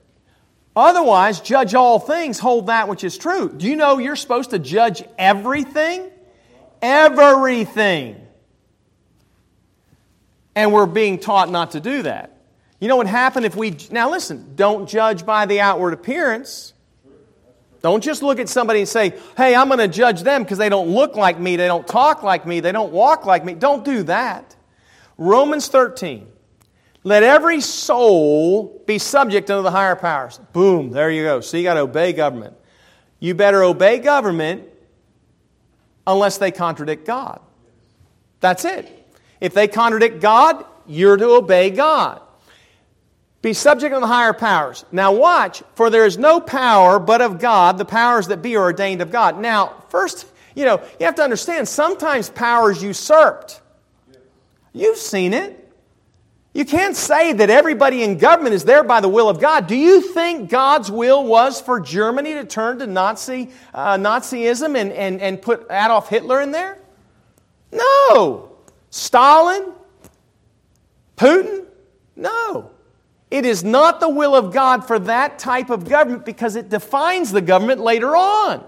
Otherwise, 0.75 1.41
judge 1.41 1.75
all 1.75 1.99
things, 1.99 2.39
hold 2.39 2.67
that 2.67 2.87
which 2.87 3.03
is 3.03 3.17
true. 3.17 3.49
Do 3.49 3.67
you 3.67 3.75
know 3.75 3.97
you're 3.97 4.15
supposed 4.15 4.51
to 4.51 4.59
judge 4.59 5.03
everything? 5.17 6.09
Everything. 6.81 8.25
And 10.55 10.73
we're 10.73 10.85
being 10.85 11.19
taught 11.19 11.49
not 11.49 11.71
to 11.71 11.79
do 11.79 12.03
that. 12.03 12.37
You 12.79 12.87
know 12.87 12.97
what 12.97 13.07
happened 13.07 13.45
if 13.45 13.55
we. 13.55 13.77
Now, 13.91 14.09
listen, 14.09 14.53
don't 14.55 14.89
judge 14.89 15.25
by 15.25 15.45
the 15.45 15.61
outward 15.61 15.93
appearance. 15.93 16.73
Don't 17.81 18.03
just 18.03 18.21
look 18.21 18.39
at 18.39 18.47
somebody 18.47 18.79
and 18.79 18.87
say, 18.87 19.13
hey, 19.35 19.55
I'm 19.55 19.67
going 19.67 19.79
to 19.79 19.87
judge 19.87 20.21
them 20.21 20.43
because 20.43 20.57
they 20.57 20.69
don't 20.69 20.89
look 20.89 21.15
like 21.15 21.39
me, 21.39 21.55
they 21.55 21.67
don't 21.67 21.87
talk 21.87 22.21
like 22.21 22.45
me, 22.45 22.59
they 22.59 22.71
don't 22.71 22.91
walk 22.91 23.25
like 23.25 23.43
me. 23.43 23.55
Don't 23.55 23.83
do 23.83 24.03
that. 24.03 24.55
Romans 25.17 25.67
13. 25.67 26.27
Let 27.03 27.23
every 27.23 27.61
soul 27.61 28.83
be 28.85 28.99
subject 28.99 29.49
unto 29.49 29.63
the 29.63 29.71
higher 29.71 29.95
powers. 29.95 30.39
Boom, 30.53 30.91
there 30.91 31.09
you 31.09 31.23
go. 31.23 31.41
So 31.41 31.57
you 31.57 31.63
got 31.63 31.73
to 31.73 31.81
obey 31.81 32.13
government. 32.13 32.55
You 33.19 33.33
better 33.33 33.63
obey 33.63 33.97
government 33.97 34.67
unless 36.05 36.37
they 36.37 36.51
contradict 36.51 37.05
God. 37.05 37.39
That's 38.39 38.65
it. 38.65 39.00
If 39.41 39.53
they 39.53 39.67
contradict 39.67 40.21
God, 40.21 40.63
you're 40.87 41.17
to 41.17 41.31
obey 41.31 41.71
God. 41.71 42.21
Be 43.41 43.53
subject 43.53 43.93
to 43.93 43.99
the 43.99 44.07
higher 44.07 44.33
powers. 44.33 44.85
Now, 44.91 45.13
watch, 45.13 45.63
for 45.73 45.89
there 45.89 46.05
is 46.05 46.17
no 46.17 46.39
power 46.39 46.99
but 46.99 47.21
of 47.21 47.39
God, 47.39 47.79
the 47.79 47.85
powers 47.85 48.27
that 48.27 48.43
be 48.43 48.55
are 48.55 48.61
ordained 48.61 49.01
of 49.01 49.11
God. 49.11 49.39
Now, 49.39 49.83
first, 49.89 50.27
you 50.55 50.63
know, 50.63 50.79
you 50.99 51.07
have 51.07 51.15
to 51.15 51.23
understand 51.23 51.67
sometimes 51.67 52.29
power 52.29 52.71
is 52.71 52.83
usurped. 52.83 53.59
You've 54.73 54.97
seen 54.97 55.33
it. 55.33 55.57
You 56.53 56.65
can't 56.65 56.95
say 56.95 57.33
that 57.33 57.49
everybody 57.49 58.03
in 58.03 58.17
government 58.17 58.53
is 58.53 58.65
there 58.65 58.83
by 58.83 58.99
the 58.99 59.07
will 59.07 59.29
of 59.29 59.39
God. 59.39 59.67
Do 59.67 59.75
you 59.75 60.01
think 60.01 60.49
God's 60.49 60.91
will 60.91 61.25
was 61.25 61.61
for 61.61 61.79
Germany 61.79 62.33
to 62.33 62.43
turn 62.43 62.79
to 62.79 62.87
Nazi, 62.87 63.49
uh, 63.73 63.95
Nazism 63.95 64.77
and, 64.77 64.91
and, 64.91 65.21
and 65.21 65.41
put 65.41 65.65
Adolf 65.71 66.09
Hitler 66.09 66.41
in 66.41 66.51
there? 66.51 66.77
No. 67.71 68.50
Stalin? 68.91 69.73
Putin? 71.17 71.65
No. 72.15 72.71
It 73.31 73.45
is 73.45 73.63
not 73.63 73.99
the 73.99 74.09
will 74.09 74.35
of 74.35 74.53
God 74.53 74.85
for 74.85 74.99
that 74.99 75.39
type 75.39 75.69
of 75.69 75.87
government 75.87 76.25
because 76.25 76.55
it 76.55 76.69
defines 76.69 77.31
the 77.31 77.41
government 77.41 77.79
later 77.79 78.15
on. 78.15 78.63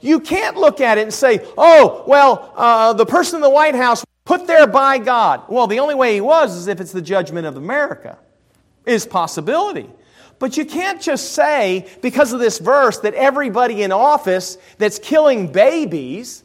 You 0.00 0.20
can't 0.20 0.56
look 0.56 0.80
at 0.80 0.98
it 0.98 1.02
and 1.02 1.14
say, 1.14 1.46
oh, 1.56 2.02
well, 2.06 2.52
uh, 2.56 2.94
the 2.94 3.06
person 3.06 3.36
in 3.36 3.42
the 3.42 3.50
White 3.50 3.74
House 3.74 4.04
put 4.24 4.46
there 4.46 4.66
by 4.66 4.98
God. 4.98 5.42
Well, 5.48 5.66
the 5.66 5.80
only 5.80 5.94
way 5.94 6.14
he 6.14 6.20
was 6.20 6.56
is 6.56 6.66
if 6.66 6.80
it's 6.80 6.92
the 6.92 7.02
judgment 7.02 7.46
of 7.46 7.56
America, 7.56 8.18
is 8.86 9.04
possibility. 9.04 9.90
But 10.38 10.56
you 10.56 10.64
can't 10.64 11.00
just 11.00 11.32
say, 11.32 11.88
because 12.02 12.32
of 12.32 12.40
this 12.40 12.58
verse, 12.58 12.98
that 13.00 13.14
everybody 13.14 13.82
in 13.82 13.92
office 13.92 14.58
that's 14.78 14.98
killing 14.98 15.50
babies 15.50 16.44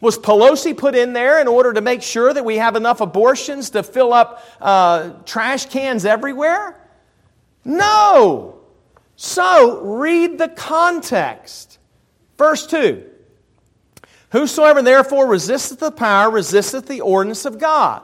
was 0.00 0.18
Pelosi 0.18 0.76
put 0.76 0.94
in 0.94 1.12
there 1.12 1.40
in 1.40 1.48
order 1.48 1.72
to 1.72 1.80
make 1.80 2.02
sure 2.02 2.32
that 2.32 2.44
we 2.44 2.56
have 2.56 2.76
enough 2.76 3.00
abortions 3.00 3.70
to 3.70 3.82
fill 3.82 4.12
up 4.12 4.42
uh, 4.60 5.10
trash 5.24 5.66
cans 5.66 6.04
everywhere? 6.04 6.76
No. 7.64 8.60
So, 9.16 9.80
read 9.82 10.38
the 10.38 10.48
context. 10.48 11.78
Verse 12.38 12.66
2 12.66 13.04
Whosoever 14.32 14.80
therefore 14.80 15.26
resisteth 15.26 15.80
the 15.80 15.90
power 15.90 16.30
resisteth 16.30 16.86
the 16.86 17.02
ordinance 17.02 17.44
of 17.44 17.58
God. 17.58 18.02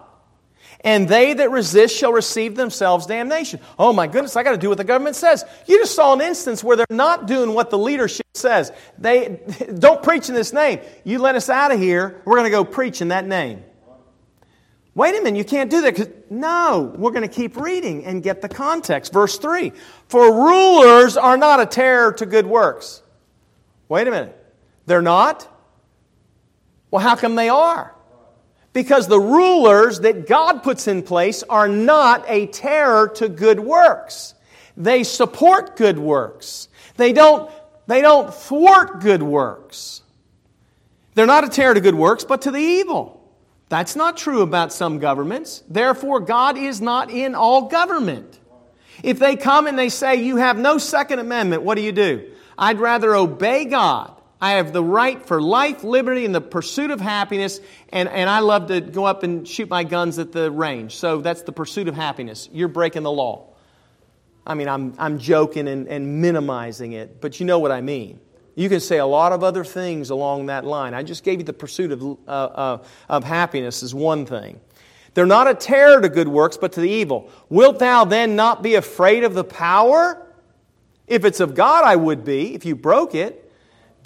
And 0.87 1.09
they 1.09 1.35
that 1.35 1.51
resist 1.51 1.97
shall 1.97 2.13
receive 2.13 2.55
themselves 2.55 3.07
damnation. 3.07 3.59
Oh 3.77 3.93
my 3.93 4.07
goodness, 4.07 4.37
I 4.37 4.45
got 4.45 4.53
to 4.53 4.57
do 4.57 4.69
what 4.69 4.79
the 4.79 4.85
government 4.85 5.17
says. 5.17 5.45
You 5.67 5.81
just 5.81 5.97
saw 5.97 6.15
an 6.15 6.21
instance 6.21 6.63
where 6.63 6.77
they're 6.77 6.87
not 6.89 7.27
doing 7.27 7.55
what 7.55 7.71
the 7.71 7.77
leadership 7.77 8.29
says. 8.35 8.71
They 8.97 9.41
don't 9.79 10.01
preach 10.01 10.29
in 10.29 10.37
this 10.37 10.53
name. 10.53 10.79
You 11.03 11.19
let 11.19 11.35
us 11.35 11.49
out 11.49 11.73
of 11.73 11.81
here, 11.81 12.23
we're 12.25 12.37
going 12.37 12.45
to 12.45 12.51
go 12.51 12.65
preach 12.65 13.01
in 13.01 13.09
that 13.09 13.27
name. 13.27 13.65
Wait 14.95 15.19
a 15.19 15.21
minute, 15.21 15.37
you 15.37 15.45
can't 15.45 15.73
do 15.73 15.83
that. 15.83 15.93
because 15.93 16.09
No, 16.31 16.95
we're 16.97 17.11
going 17.11 17.29
to 17.29 17.35
keep 17.35 17.57
reading 17.57 18.05
and 18.05 18.23
get 18.23 18.41
the 18.41 18.49
context. 18.49 19.13
Verse 19.13 19.39
3 19.39 19.73
For 20.07 20.33
rulers 20.33 21.17
are 21.17 21.37
not 21.37 21.59
a 21.59 21.67
terror 21.67 22.13
to 22.13 22.27
good 22.27 22.47
works. 22.47 23.03
Wait 23.89 24.07
a 24.07 24.11
minute. 24.13 24.41
They're 24.87 25.03
not? 25.03 25.49
Well, 26.93 27.03
how 27.03 27.17
come 27.17 27.35
they 27.35 27.49
are? 27.49 27.96
Because 28.77 29.09
the 29.09 29.19
rulers 29.19 30.01
that 30.01 30.27
God 30.27 30.63
puts 30.63 30.87
in 30.87 31.03
place 31.03 31.43
are 31.45 31.67
not 31.67 32.27
a 32.29 32.45
terror 32.49 33.09
to 33.15 33.27
good 33.27 33.59
works. 33.59 34.35
They 34.77 35.03
support 35.03 35.77
good 35.77 35.99
works. 35.99 36.69
They 36.99 37.15
don't, 37.15 37.51
they 37.87 38.03
don't 38.03 38.35
thwart 38.35 39.01
good 39.01 39.23
works. 39.23 40.03
They're 41.15 41.25
not 41.25 41.43
a 41.43 41.49
terror 41.49 41.73
to 41.73 41.81
good 41.81 41.95
works, 41.95 42.25
but 42.25 42.43
to 42.43 42.51
the 42.51 42.59
evil. 42.59 43.27
That's 43.71 43.97
not 43.97 44.19
true 44.19 44.43
about 44.43 44.75
some 44.75 44.99
governments. 44.99 45.63
Therefore, 45.71 46.21
God 46.21 46.59
is 46.59 46.83
not 46.83 47.11
in 47.11 47.35
all 47.35 47.69
government. 47.69 48.39
If 49.03 49.19
they 49.19 49.37
come 49.37 49.67
and 49.67 49.79
they 49.79 49.89
say, 49.89 50.17
You 50.17 50.37
have 50.37 50.59
no 50.59 50.77
Second 50.77 51.21
Amendment, 51.21 51.63
what 51.63 51.77
do 51.77 51.81
you 51.81 51.93
do? 51.93 52.31
I'd 52.59 52.79
rather 52.79 53.15
obey 53.15 53.65
God 53.65 54.16
I 54.47 54.53
have 54.53 54.73
the 54.73 54.83
right 54.83 55.21
for 55.27 55.43
life, 55.43 55.83
liberty, 55.83 56.25
and 56.25 56.33
the 56.33 56.41
pursuit 56.41 56.93
of 56.93 57.01
happiness, 57.01 57.61
and, 57.89 58.09
and 58.09 58.31
I 58.31 58.39
love 58.39 58.69
to 58.69 58.81
go 58.81 59.05
up 59.05 59.25
and 59.25 59.47
shoot 59.47 59.69
my 59.69 59.83
guns 59.83 60.21
at 60.21 60.31
the 60.31 60.53
range. 60.53 60.95
So 60.95 61.21
that's 61.21 61.43
the 61.43 61.51
pursuit 61.51 61.89
of 61.89 61.97
happiness. 61.97 62.49
You're 62.53 62.69
breaking 62.69 63.03
the 63.03 63.11
law. 63.11 63.49
I 64.47 64.55
mean, 64.55 64.69
I'm, 64.69 64.95
I'm 64.99 65.19
joking 65.19 65.67
and, 65.67 65.89
and 65.89 66.23
minimizing 66.23 66.93
it, 66.93 67.21
but 67.21 67.41
you 67.41 67.47
know 67.47 67.59
what 67.59 67.73
I 67.73 67.81
mean. 67.81 68.21
You 68.55 68.69
can 68.69 68.79
say 68.79 68.99
a 68.99 69.07
lot 69.07 69.33
of 69.33 69.43
other 69.43 69.65
things 69.65 70.11
along 70.11 70.47
that 70.47 70.65
line. 70.65 70.95
I 70.95 71.03
just 71.03 71.25
gave 71.25 71.41
you 71.41 71.45
the 71.45 71.53
pursuit 71.53 71.91
of, 71.91 72.03
uh, 72.05 72.31
uh, 72.31 72.85
of 73.09 73.25
happiness 73.25 73.83
is 73.83 73.97
one 73.97 74.27
thing. 74.27 74.61
They're 75.15 75.27
not 75.27 75.49
a 75.49 75.55
terror 75.55 76.01
to 76.01 76.09
good 76.09 76.29
works, 76.29 76.57
but 76.57 76.73
to 76.75 76.81
the 76.81 76.89
evil. 76.89 77.33
Wilt 77.49 77.81
thou 77.81 78.05
then 78.05 78.37
not 78.37 78.63
be 78.63 78.77
afraid 78.77 79.25
of 79.25 79.35
the 79.35 79.43
power? 79.43 80.25
If 81.09 81.25
it's 81.25 81.41
of 81.41 81.57
God, 81.57 81.85
I 81.85 81.97
would 81.97 82.25
be, 82.25 82.55
if 82.55 82.65
you 82.65 82.77
broke 82.77 83.17
it. 83.17 83.43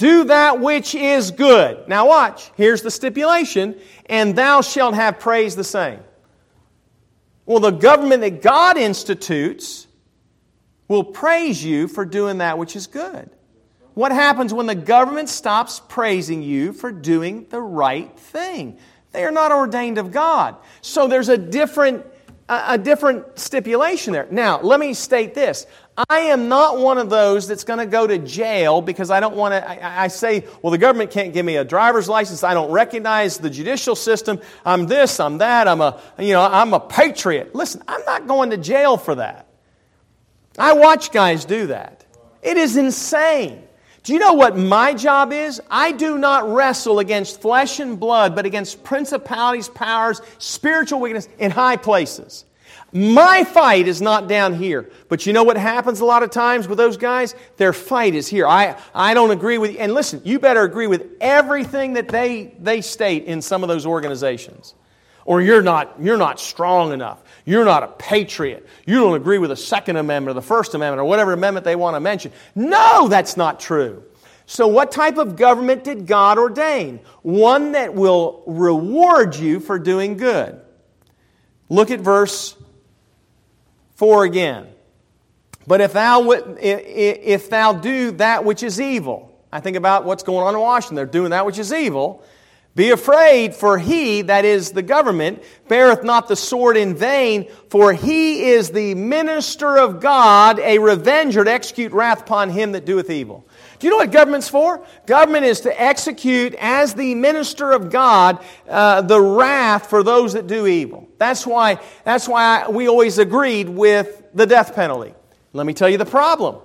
Do 0.00 0.24
that 0.24 0.60
which 0.60 0.94
is 0.94 1.30
good. 1.30 1.86
Now, 1.86 2.08
watch. 2.08 2.50
Here's 2.56 2.80
the 2.80 2.90
stipulation 2.90 3.78
and 4.06 4.34
thou 4.34 4.62
shalt 4.62 4.94
have 4.94 5.20
praise 5.20 5.56
the 5.56 5.62
same. 5.62 6.00
Well, 7.44 7.60
the 7.60 7.70
government 7.70 8.22
that 8.22 8.40
God 8.40 8.78
institutes 8.78 9.86
will 10.88 11.04
praise 11.04 11.62
you 11.62 11.86
for 11.86 12.06
doing 12.06 12.38
that 12.38 12.56
which 12.56 12.76
is 12.76 12.86
good. 12.86 13.28
What 13.92 14.10
happens 14.10 14.54
when 14.54 14.64
the 14.64 14.74
government 14.74 15.28
stops 15.28 15.82
praising 15.86 16.42
you 16.42 16.72
for 16.72 16.90
doing 16.90 17.44
the 17.50 17.60
right 17.60 18.18
thing? 18.18 18.78
They 19.12 19.24
are 19.24 19.30
not 19.30 19.52
ordained 19.52 19.98
of 19.98 20.12
God. 20.12 20.56
So 20.80 21.08
there's 21.08 21.28
a 21.28 21.36
different, 21.36 22.06
a 22.48 22.78
different 22.78 23.38
stipulation 23.38 24.14
there. 24.14 24.26
Now, 24.30 24.62
let 24.62 24.80
me 24.80 24.94
state 24.94 25.34
this. 25.34 25.66
I 26.08 26.20
am 26.20 26.48
not 26.48 26.78
one 26.78 26.98
of 26.98 27.10
those 27.10 27.48
that's 27.48 27.64
going 27.64 27.78
to 27.78 27.86
go 27.86 28.06
to 28.06 28.18
jail 28.18 28.80
because 28.80 29.10
I 29.10 29.20
don't 29.20 29.34
want 29.34 29.52
to. 29.52 29.68
I, 29.68 30.04
I, 30.04 30.08
say, 30.08 30.44
well, 30.62 30.70
the 30.70 30.78
government 30.78 31.10
can't 31.10 31.32
give 31.32 31.44
me 31.44 31.56
a 31.56 31.64
driver's 31.64 32.08
license. 32.08 32.44
I 32.44 32.54
don't 32.54 32.70
recognize 32.70 33.38
the 33.38 33.50
judicial 33.50 33.96
system. 33.96 34.40
I'm 34.64 34.86
this, 34.86 35.18
I'm 35.20 35.38
that. 35.38 35.68
I'm 35.68 35.80
a, 35.80 36.00
you 36.18 36.32
know, 36.32 36.42
I'm 36.42 36.74
a 36.74 36.80
patriot. 36.80 37.54
Listen, 37.54 37.82
I'm 37.88 38.04
not 38.04 38.26
going 38.26 38.50
to 38.50 38.56
jail 38.56 38.96
for 38.96 39.16
that. 39.16 39.46
I 40.58 40.74
watch 40.74 41.12
guys 41.12 41.44
do 41.44 41.66
that. 41.68 42.04
It 42.42 42.56
is 42.56 42.76
insane. 42.76 43.62
Do 44.02 44.14
you 44.14 44.18
know 44.18 44.32
what 44.32 44.56
my 44.56 44.94
job 44.94 45.32
is? 45.32 45.60
I 45.70 45.92
do 45.92 46.16
not 46.16 46.48
wrestle 46.50 47.00
against 47.00 47.42
flesh 47.42 47.80
and 47.80 48.00
blood, 48.00 48.34
but 48.34 48.46
against 48.46 48.82
principalities, 48.82 49.68
powers, 49.68 50.22
spiritual 50.38 51.00
weakness 51.00 51.28
in 51.38 51.50
high 51.50 51.76
places. 51.76 52.44
My 52.92 53.44
fight 53.44 53.86
is 53.86 54.02
not 54.02 54.26
down 54.26 54.54
here. 54.54 54.90
But 55.08 55.24
you 55.24 55.32
know 55.32 55.44
what 55.44 55.56
happens 55.56 56.00
a 56.00 56.04
lot 56.04 56.22
of 56.22 56.30
times 56.30 56.66
with 56.66 56.78
those 56.78 56.96
guys? 56.96 57.34
Their 57.56 57.72
fight 57.72 58.14
is 58.14 58.26
here. 58.26 58.46
I, 58.46 58.76
I 58.94 59.14
don't 59.14 59.30
agree 59.30 59.58
with 59.58 59.72
you. 59.72 59.78
And 59.78 59.94
listen, 59.94 60.20
you 60.24 60.38
better 60.38 60.62
agree 60.62 60.86
with 60.86 61.06
everything 61.20 61.94
that 61.94 62.08
they, 62.08 62.54
they 62.58 62.80
state 62.80 63.24
in 63.24 63.42
some 63.42 63.62
of 63.62 63.68
those 63.68 63.86
organizations. 63.86 64.74
Or 65.24 65.40
you're 65.40 65.62
not, 65.62 65.96
you're 66.00 66.16
not 66.16 66.40
strong 66.40 66.92
enough. 66.92 67.22
You're 67.44 67.64
not 67.64 67.82
a 67.82 67.88
patriot. 67.88 68.66
You 68.86 68.96
don't 68.96 69.14
agree 69.14 69.38
with 69.38 69.50
the 69.50 69.56
Second 69.56 69.96
Amendment 69.96 70.30
or 70.30 70.40
the 70.40 70.46
First 70.46 70.74
Amendment 70.74 71.00
or 71.00 71.04
whatever 71.04 71.32
amendment 71.32 71.64
they 71.64 71.76
want 71.76 71.94
to 71.94 72.00
mention. 72.00 72.32
No, 72.54 73.06
that's 73.06 73.36
not 73.36 73.60
true. 73.60 74.02
So, 74.46 74.66
what 74.66 74.90
type 74.90 75.16
of 75.16 75.36
government 75.36 75.84
did 75.84 76.08
God 76.08 76.36
ordain? 76.36 76.98
One 77.22 77.72
that 77.72 77.94
will 77.94 78.42
reward 78.46 79.36
you 79.36 79.60
for 79.60 79.78
doing 79.78 80.16
good. 80.16 80.60
Look 81.68 81.92
at 81.92 82.00
verse 82.00 82.56
4 84.00 84.24
again. 84.24 84.66
But 85.66 85.82
if 85.82 85.92
thou, 85.92 86.30
if 86.30 87.50
thou 87.50 87.74
do 87.74 88.12
that 88.12 88.46
which 88.46 88.62
is 88.62 88.80
evil, 88.80 89.38
I 89.52 89.60
think 89.60 89.76
about 89.76 90.06
what's 90.06 90.22
going 90.22 90.46
on 90.46 90.54
in 90.54 90.60
Washington. 90.60 90.96
They're 90.96 91.04
doing 91.04 91.32
that 91.32 91.44
which 91.44 91.58
is 91.58 91.70
evil. 91.70 92.24
Be 92.74 92.92
afraid, 92.92 93.54
for 93.54 93.76
he, 93.76 94.22
that 94.22 94.46
is 94.46 94.70
the 94.70 94.80
government, 94.80 95.42
beareth 95.68 96.02
not 96.02 96.28
the 96.28 96.36
sword 96.36 96.78
in 96.78 96.94
vain, 96.94 97.50
for 97.68 97.92
he 97.92 98.44
is 98.52 98.70
the 98.70 98.94
minister 98.94 99.76
of 99.76 100.00
God, 100.00 100.58
a 100.60 100.78
revenger 100.78 101.44
to 101.44 101.52
execute 101.52 101.92
wrath 101.92 102.22
upon 102.22 102.48
him 102.48 102.72
that 102.72 102.86
doeth 102.86 103.10
evil. 103.10 103.46
Do 103.80 103.86
you 103.86 103.92
know 103.92 103.96
what 103.96 104.12
government's 104.12 104.48
for? 104.48 104.84
Government 105.06 105.46
is 105.46 105.62
to 105.62 105.82
execute, 105.82 106.54
as 106.58 106.92
the 106.92 107.14
minister 107.14 107.72
of 107.72 107.90
God, 107.90 108.44
uh, 108.68 109.00
the 109.00 109.18
wrath 109.18 109.88
for 109.88 110.02
those 110.02 110.34
that 110.34 110.46
do 110.46 110.66
evil. 110.66 111.08
That's 111.16 111.46
why, 111.46 111.80
that's 112.04 112.28
why 112.28 112.68
we 112.68 112.88
always 112.88 113.16
agreed 113.16 113.70
with 113.70 114.22
the 114.34 114.44
death 114.46 114.74
penalty. 114.74 115.14
Let 115.54 115.64
me 115.64 115.72
tell 115.72 115.88
you 115.88 115.96
the 115.96 116.04
problem. 116.04 116.56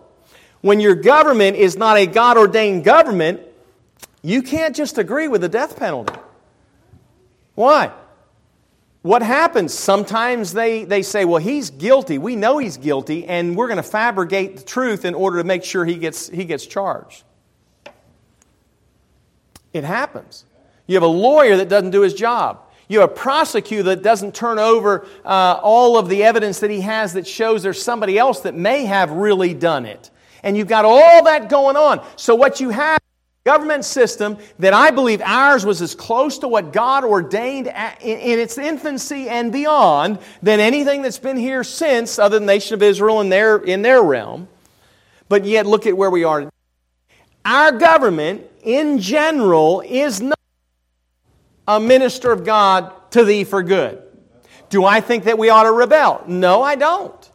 When 0.60 0.82
your 0.82 0.96
government 0.96 1.56
is 1.56 1.78
not 1.78 1.96
a 1.96 2.06
God 2.06 2.38
ordained 2.38 2.84
government, 2.84 3.40
you 4.22 4.42
can't 4.42 4.76
just 4.76 4.98
agree 4.98 5.30
with 5.30 5.40
the 5.40 5.50
death 5.50 5.78
penalty. 5.78 6.20
Why? 7.54 7.94
What 9.06 9.22
happens? 9.22 9.72
Sometimes 9.72 10.52
they, 10.52 10.84
they 10.84 11.04
say, 11.04 11.26
well, 11.26 11.40
he's 11.40 11.70
guilty. 11.70 12.18
We 12.18 12.36
know 12.36 12.58
he's 12.58 12.78
guilty, 12.78 13.28
and 13.28 13.56
we're 13.56 13.68
going 13.68 13.78
to 13.78 13.84
fabricate 13.84 14.58
the 14.58 14.64
truth 14.64 15.06
in 15.06 15.14
order 15.14 15.38
to 15.38 15.44
make 15.44 15.64
sure 15.64 15.86
he 15.86 15.94
gets, 15.94 16.28
he 16.28 16.44
gets 16.44 16.66
charged. 16.66 17.24
It 19.74 19.84
happens. 19.84 20.46
You 20.88 20.96
have 20.96 21.04
a 21.04 21.06
lawyer 21.06 21.58
that 21.58 21.70
doesn't 21.70 21.92
do 21.92 22.02
his 22.02 22.16
job. 22.16 22.62
You 22.88 23.02
have 23.02 23.12
a 23.12 23.14
prosecutor 23.14 23.84
that 23.84 24.02
doesn't 24.02 24.34
turn 24.34 24.58
over 24.58 25.06
uh, 25.24 25.60
all 25.62 26.00
of 26.00 26.10
the 26.10 26.24
evidence 26.24 26.62
that 26.62 26.72
he 26.72 26.82
has 26.82 27.14
that 27.14 27.28
shows 27.28 27.62
there's 27.62 27.80
somebody 27.80 28.18
else 28.18 28.40
that 28.40 28.56
may 28.56 28.86
have 28.86 29.12
really 29.12 29.54
done 29.54 29.86
it. 29.86 30.10
And 30.42 30.58
you've 30.58 30.68
got 30.68 30.84
all 30.84 31.26
that 31.26 31.48
going 31.48 31.76
on. 31.76 32.04
So 32.16 32.34
what 32.34 32.60
you 32.60 32.72
have 32.72 32.98
government 33.46 33.86
system 33.86 34.40
that 34.58 34.74
I 34.74 34.90
believe 34.90 35.22
ours 35.22 35.68
was 35.68 35.80
as 35.80 35.94
close 35.94 36.40
to 36.40 36.48
what 36.48 36.74
God 36.74 37.04
ordained 37.04 37.68
in 37.68 38.40
its 38.40 38.58
infancy 38.58 39.30
and 39.30 39.52
beyond 39.52 40.18
than 40.42 40.60
anything 40.60 41.04
that's 41.04 41.20
been 41.20 41.38
here 41.38 41.64
since, 41.64 42.18
other 42.18 42.40
than 42.40 42.48
the 42.48 42.54
nation 42.54 42.74
of 42.74 42.82
Israel 42.82 43.22
in 43.22 43.30
their, 43.30 43.58
in 43.58 43.84
their 43.84 44.02
realm. 44.02 44.48
But 45.30 45.46
yet, 45.46 45.68
look 45.68 45.86
at 45.86 45.96
where 45.96 46.10
we 46.10 46.24
are. 46.24 46.50
Our 47.46 47.72
government, 47.74 48.44
in 48.64 48.98
general, 48.98 49.84
is 49.86 50.22
not 50.22 50.40
a 51.68 51.80
minister 51.80 52.32
of 52.32 52.46
God 52.46 52.92
to 53.12 53.24
thee 53.24 53.44
for 53.44 53.62
good. 53.62 54.02
Do 54.70 54.86
I 54.86 55.02
think 55.02 55.26
that 55.26 55.38
we 55.38 55.50
ought 55.50 55.64
to 55.64 55.72
rebel? 55.72 56.24
No, 56.28 56.64
I 56.64 56.74
don't. 56.74 57.32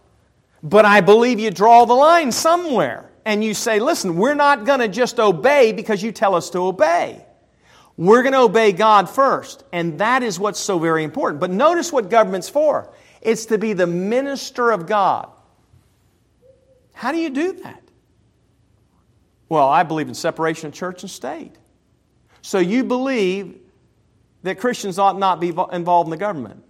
But 0.60 0.84
I 0.84 1.02
believe 1.02 1.38
you 1.38 1.52
draw 1.52 1.84
the 1.84 1.94
line 1.94 2.32
somewhere 2.32 3.09
and 3.24 3.44
you 3.44 3.54
say, 3.54 3.80
listen, 3.80 4.16
we're 4.16 4.34
not 4.34 4.64
going 4.64 4.80
to 4.80 4.88
just 4.88 5.20
obey 5.20 5.72
because 5.72 6.02
you 6.02 6.12
tell 6.12 6.34
us 6.34 6.50
to 6.50 6.58
obey. 6.58 7.24
We're 7.96 8.22
going 8.22 8.32
to 8.32 8.40
obey 8.40 8.72
God 8.72 9.10
first. 9.10 9.62
And 9.72 9.98
that 9.98 10.22
is 10.22 10.38
what's 10.38 10.58
so 10.58 10.78
very 10.78 11.04
important. 11.04 11.40
But 11.40 11.50
notice 11.50 11.92
what 11.92 12.08
government's 12.10 12.48
for 12.48 12.90
it's 13.20 13.46
to 13.46 13.58
be 13.58 13.74
the 13.74 13.86
minister 13.86 14.70
of 14.70 14.86
God. 14.86 15.30
How 16.94 17.12
do 17.12 17.18
you 17.18 17.30
do 17.30 17.52
that? 17.64 17.82
Well, 19.50 19.68
I 19.68 19.82
believe 19.82 20.08
in 20.08 20.14
separation 20.14 20.68
of 20.68 20.74
church 20.74 21.02
and 21.02 21.10
state. 21.10 21.52
So 22.40 22.58
you 22.58 22.84
believe 22.84 23.58
that 24.42 24.58
Christians 24.58 24.98
ought 24.98 25.18
not 25.18 25.40
be 25.40 25.48
involved 25.48 26.06
in 26.06 26.10
the 26.10 26.16
government. 26.16 26.64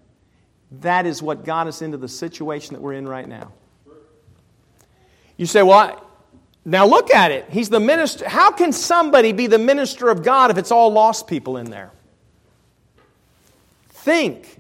That 0.81 1.07
is 1.07 1.23
what 1.23 1.45
got 1.45 1.67
us 1.67 1.83
into 1.83 1.99
the 1.99 2.09
situation 2.09 2.75
that 2.75 2.81
we're 2.81 2.95
in 2.95 3.09
right 3.09 3.29
now. 3.29 3.53
You 5.37 5.47
say, 5.47 5.63
well, 5.63 6.05
now 6.65 6.87
look 6.87 7.13
at 7.13 7.31
it. 7.31 7.47
He's 7.51 7.69
the 7.69 7.81
minister. 7.81 8.29
How 8.29 8.51
can 8.51 8.73
somebody 8.73 9.33
be 9.33 9.47
the 9.47 9.59
minister 9.59 10.09
of 10.09 10.23
God 10.23 10.51
if 10.51 10.59
it's 10.59 10.71
all 10.71 10.93
lost 10.93 11.27
people 11.27 11.57
in 11.57 11.71
there? 11.71 11.91
Think. 13.89 14.59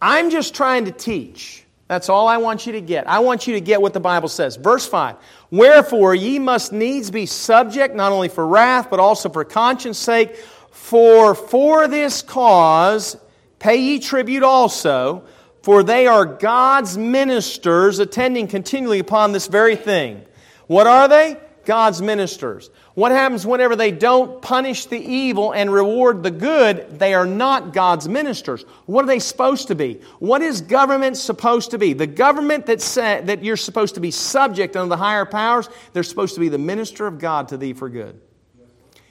I'm 0.00 0.30
just 0.30 0.54
trying 0.54 0.86
to 0.86 0.92
teach. 0.92 1.64
That's 1.86 2.08
all 2.08 2.26
I 2.26 2.38
want 2.38 2.66
you 2.66 2.72
to 2.72 2.80
get. 2.80 3.06
I 3.06 3.18
want 3.18 3.46
you 3.46 3.54
to 3.54 3.60
get 3.60 3.82
what 3.82 3.92
the 3.92 4.00
Bible 4.00 4.28
says. 4.28 4.56
Verse 4.56 4.86
5 4.86 5.16
Wherefore 5.50 6.14
ye 6.14 6.38
must 6.38 6.72
needs 6.72 7.10
be 7.10 7.26
subject, 7.26 7.94
not 7.94 8.12
only 8.12 8.28
for 8.28 8.46
wrath, 8.46 8.88
but 8.88 8.98
also 8.98 9.28
for 9.28 9.44
conscience 9.44 9.98
sake. 9.98 10.36
For 10.70 11.34
for 11.34 11.86
this 11.88 12.22
cause 12.22 13.16
pay 13.58 13.76
ye 13.76 13.98
tribute 13.98 14.42
also, 14.42 15.24
for 15.62 15.82
they 15.82 16.06
are 16.06 16.24
God's 16.24 16.98
ministers 16.98 17.98
attending 17.98 18.48
continually 18.48 18.98
upon 18.98 19.32
this 19.32 19.46
very 19.46 19.76
thing. 19.76 20.24
What 20.66 20.86
are 20.86 21.08
they? 21.08 21.38
God's 21.64 22.02
ministers. 22.02 22.70
What 22.94 23.12
happens 23.12 23.46
whenever 23.46 23.76
they 23.76 23.92
don't 23.92 24.42
punish 24.42 24.86
the 24.86 24.98
evil 24.98 25.52
and 25.52 25.72
reward 25.72 26.22
the 26.22 26.30
good? 26.30 26.98
They 26.98 27.14
are 27.14 27.26
not 27.26 27.72
God's 27.72 28.08
ministers. 28.08 28.64
What 28.86 29.04
are 29.04 29.06
they 29.06 29.20
supposed 29.20 29.68
to 29.68 29.74
be? 29.74 30.00
What 30.18 30.42
is 30.42 30.60
government 30.60 31.16
supposed 31.16 31.70
to 31.70 31.78
be? 31.78 31.92
The 31.92 32.06
government 32.06 32.66
that, 32.66 32.80
sa- 32.80 33.20
that 33.22 33.44
you're 33.44 33.56
supposed 33.56 33.94
to 33.94 34.00
be 34.00 34.10
subject 34.10 34.76
under 34.76 34.88
the 34.88 34.96
higher 34.96 35.24
powers, 35.24 35.68
they're 35.92 36.02
supposed 36.02 36.34
to 36.34 36.40
be 36.40 36.48
the 36.48 36.58
minister 36.58 37.06
of 37.06 37.18
God 37.18 37.48
to 37.48 37.56
thee 37.56 37.72
for 37.72 37.88
good. 37.88 38.20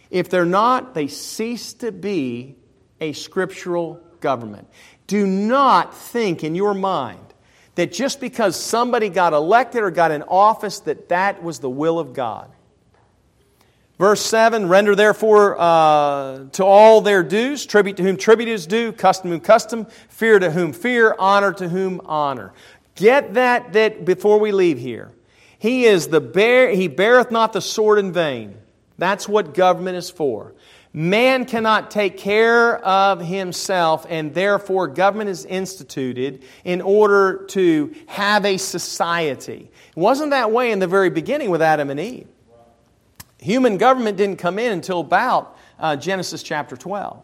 If 0.09 0.29
they're 0.29 0.45
not, 0.45 0.93
they 0.93 1.07
cease 1.07 1.73
to 1.75 1.91
be 1.91 2.57
a 2.99 3.13
scriptural 3.13 4.01
government. 4.19 4.67
Do 5.11 5.27
not 5.27 5.93
think 5.93 6.41
in 6.41 6.55
your 6.55 6.73
mind 6.73 7.19
that 7.75 7.91
just 7.91 8.21
because 8.21 8.55
somebody 8.55 9.09
got 9.09 9.33
elected 9.33 9.83
or 9.83 9.91
got 9.91 10.09
in 10.09 10.23
office 10.23 10.79
that 10.79 11.09
that 11.09 11.43
was 11.43 11.59
the 11.59 11.69
will 11.69 11.99
of 11.99 12.13
God. 12.13 12.49
Verse 13.99 14.21
7 14.21 14.69
Render 14.69 14.95
therefore 14.95 15.59
uh, 15.59 16.45
to 16.53 16.63
all 16.63 17.01
their 17.01 17.23
dues, 17.23 17.65
tribute 17.65 17.97
to 17.97 18.03
whom 18.03 18.15
tribute 18.15 18.47
is 18.47 18.65
due, 18.65 18.93
custom 18.93 19.31
to 19.31 19.35
whom 19.35 19.41
custom, 19.41 19.85
fear 20.07 20.39
to 20.39 20.49
whom 20.49 20.71
fear, 20.71 21.13
honor 21.19 21.51
to 21.51 21.67
whom 21.67 21.99
honor. 22.05 22.53
Get 22.95 23.33
that, 23.33 23.73
that 23.73 24.05
before 24.05 24.39
we 24.39 24.53
leave 24.53 24.77
here. 24.77 25.11
He 25.59 25.83
is 25.83 26.07
the 26.07 26.21
bear, 26.21 26.69
he 26.69 26.87
beareth 26.87 27.31
not 27.31 27.51
the 27.51 27.59
sword 27.59 27.99
in 27.99 28.13
vain. 28.13 28.55
That's 28.97 29.27
what 29.27 29.53
government 29.53 29.97
is 29.97 30.09
for. 30.09 30.53
Man 30.93 31.45
cannot 31.45 31.89
take 31.89 32.17
care 32.17 32.77
of 32.79 33.21
himself, 33.21 34.05
and 34.09 34.33
therefore 34.33 34.89
government 34.89 35.29
is 35.29 35.45
instituted 35.45 36.43
in 36.65 36.81
order 36.81 37.45
to 37.49 37.95
have 38.07 38.45
a 38.45 38.57
society. 38.57 39.71
It 39.89 39.97
wasn't 39.97 40.31
that 40.31 40.51
way 40.51 40.71
in 40.71 40.79
the 40.79 40.87
very 40.87 41.09
beginning 41.09 41.49
with 41.49 41.61
Adam 41.61 41.89
and 41.89 41.99
Eve. 41.99 42.27
Human 43.39 43.77
government 43.77 44.17
didn't 44.17 44.37
come 44.37 44.59
in 44.59 44.73
until 44.73 44.99
about 44.99 45.57
uh, 45.79 45.95
Genesis 45.95 46.43
chapter 46.43 46.75
12. 46.75 47.23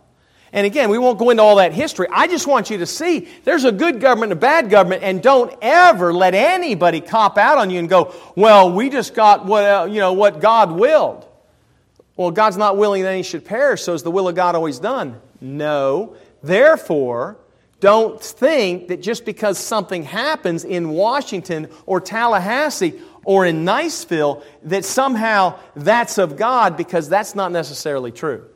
And 0.54 0.66
again, 0.66 0.90
we 0.90 0.98
won't 0.98 1.20
go 1.20 1.30
into 1.30 1.44
all 1.44 1.58
that 1.58 1.74
history. 1.74 2.08
I 2.10 2.28
just 2.28 2.48
want 2.48 2.70
you 2.70 2.78
to 2.78 2.86
see 2.86 3.28
there's 3.44 3.66
a 3.66 3.72
good 3.72 4.00
government 4.00 4.32
and 4.32 4.40
a 4.40 4.42
bad 4.42 4.70
government, 4.70 5.04
and 5.04 5.22
don't 5.22 5.54
ever 5.62 6.14
let 6.14 6.34
anybody 6.34 7.02
cop 7.02 7.38
out 7.38 7.58
on 7.58 7.70
you 7.70 7.80
and 7.80 7.90
go, 7.90 8.16
well, 8.36 8.72
we 8.72 8.90
just 8.90 9.14
got 9.14 9.46
what, 9.46 9.66
uh, 9.66 9.88
you 9.90 10.00
know, 10.00 10.14
what 10.14 10.40
God 10.40 10.72
willed. 10.72 11.28
Well, 12.18 12.32
God's 12.32 12.58
not 12.58 12.78
willing 12.78 13.04
that 13.04 13.14
any 13.14 13.24
should 13.24 13.46
perish, 13.46 13.84
so 13.84 13.94
is 13.94 14.04
the 14.04 14.12
will 14.12 14.28
of 14.28 14.36
God 14.36 14.56
always 14.56 14.80
done? 14.80 15.22
No. 15.40 16.16
Therefore, 16.42 17.38
don't 17.80 18.20
think 18.20 18.88
that 18.88 19.02
just 19.02 19.24
because 19.24 19.60
something 19.60 20.04
happens 20.04 20.66
in 20.66 20.90
Washington 20.90 21.70
or 21.86 22.02
Tallahassee 22.02 23.00
or 23.24 23.46
in 23.46 23.66
Niceville 23.66 24.44
that 24.64 24.84
somehow 24.84 25.60
that's 25.76 26.18
of 26.18 26.38
God 26.38 26.76
because 26.76 27.08
that's 27.08 27.36
not 27.36 27.52
necessarily 27.52 28.12
true. 28.12 28.48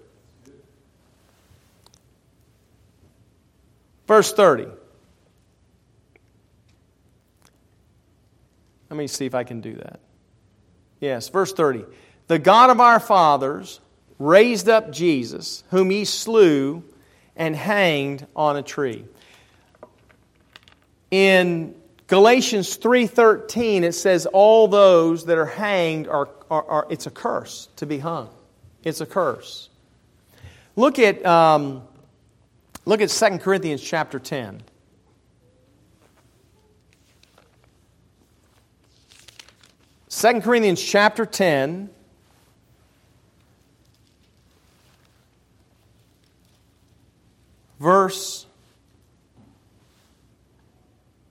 Verse 4.07 4.33
30. 4.33 4.67
Let 8.89 8.97
me 8.97 9.07
see 9.07 9.25
if 9.25 9.35
I 9.35 9.43
can 9.43 9.61
do 9.61 9.75
that. 9.75 9.99
Yes, 10.99 11.29
verse 11.29 11.53
30. 11.53 11.85
The 12.31 12.39
God 12.39 12.69
of 12.69 12.79
our 12.79 13.01
fathers 13.01 13.81
raised 14.17 14.69
up 14.69 14.89
Jesus, 14.93 15.65
whom 15.69 15.89
he 15.89 16.05
slew 16.05 16.81
and 17.35 17.53
hanged 17.53 18.25
on 18.37 18.55
a 18.55 18.63
tree. 18.63 19.03
In 21.11 21.75
Galatians 22.07 22.77
3:13 22.77 23.83
it 23.83 23.91
says 23.91 24.27
all 24.27 24.69
those 24.69 25.25
that 25.25 25.37
are 25.37 25.45
hanged 25.45 26.07
are, 26.07 26.29
are, 26.49 26.63
are, 26.63 26.87
it's 26.89 27.05
a 27.05 27.11
curse 27.11 27.67
to 27.75 27.85
be 27.85 27.99
hung. 27.99 28.29
It's 28.85 29.01
a 29.01 29.05
curse. 29.05 29.67
Look 30.77 30.99
at 30.99 31.25
um, 31.25 31.83
look 32.85 33.01
at 33.01 33.09
2 33.09 33.39
Corinthians 33.39 33.81
chapter 33.81 34.19
10. 34.19 34.63
2 40.07 40.39
Corinthians 40.39 40.81
chapter 40.81 41.25
10 41.25 41.89
verse 47.81 48.45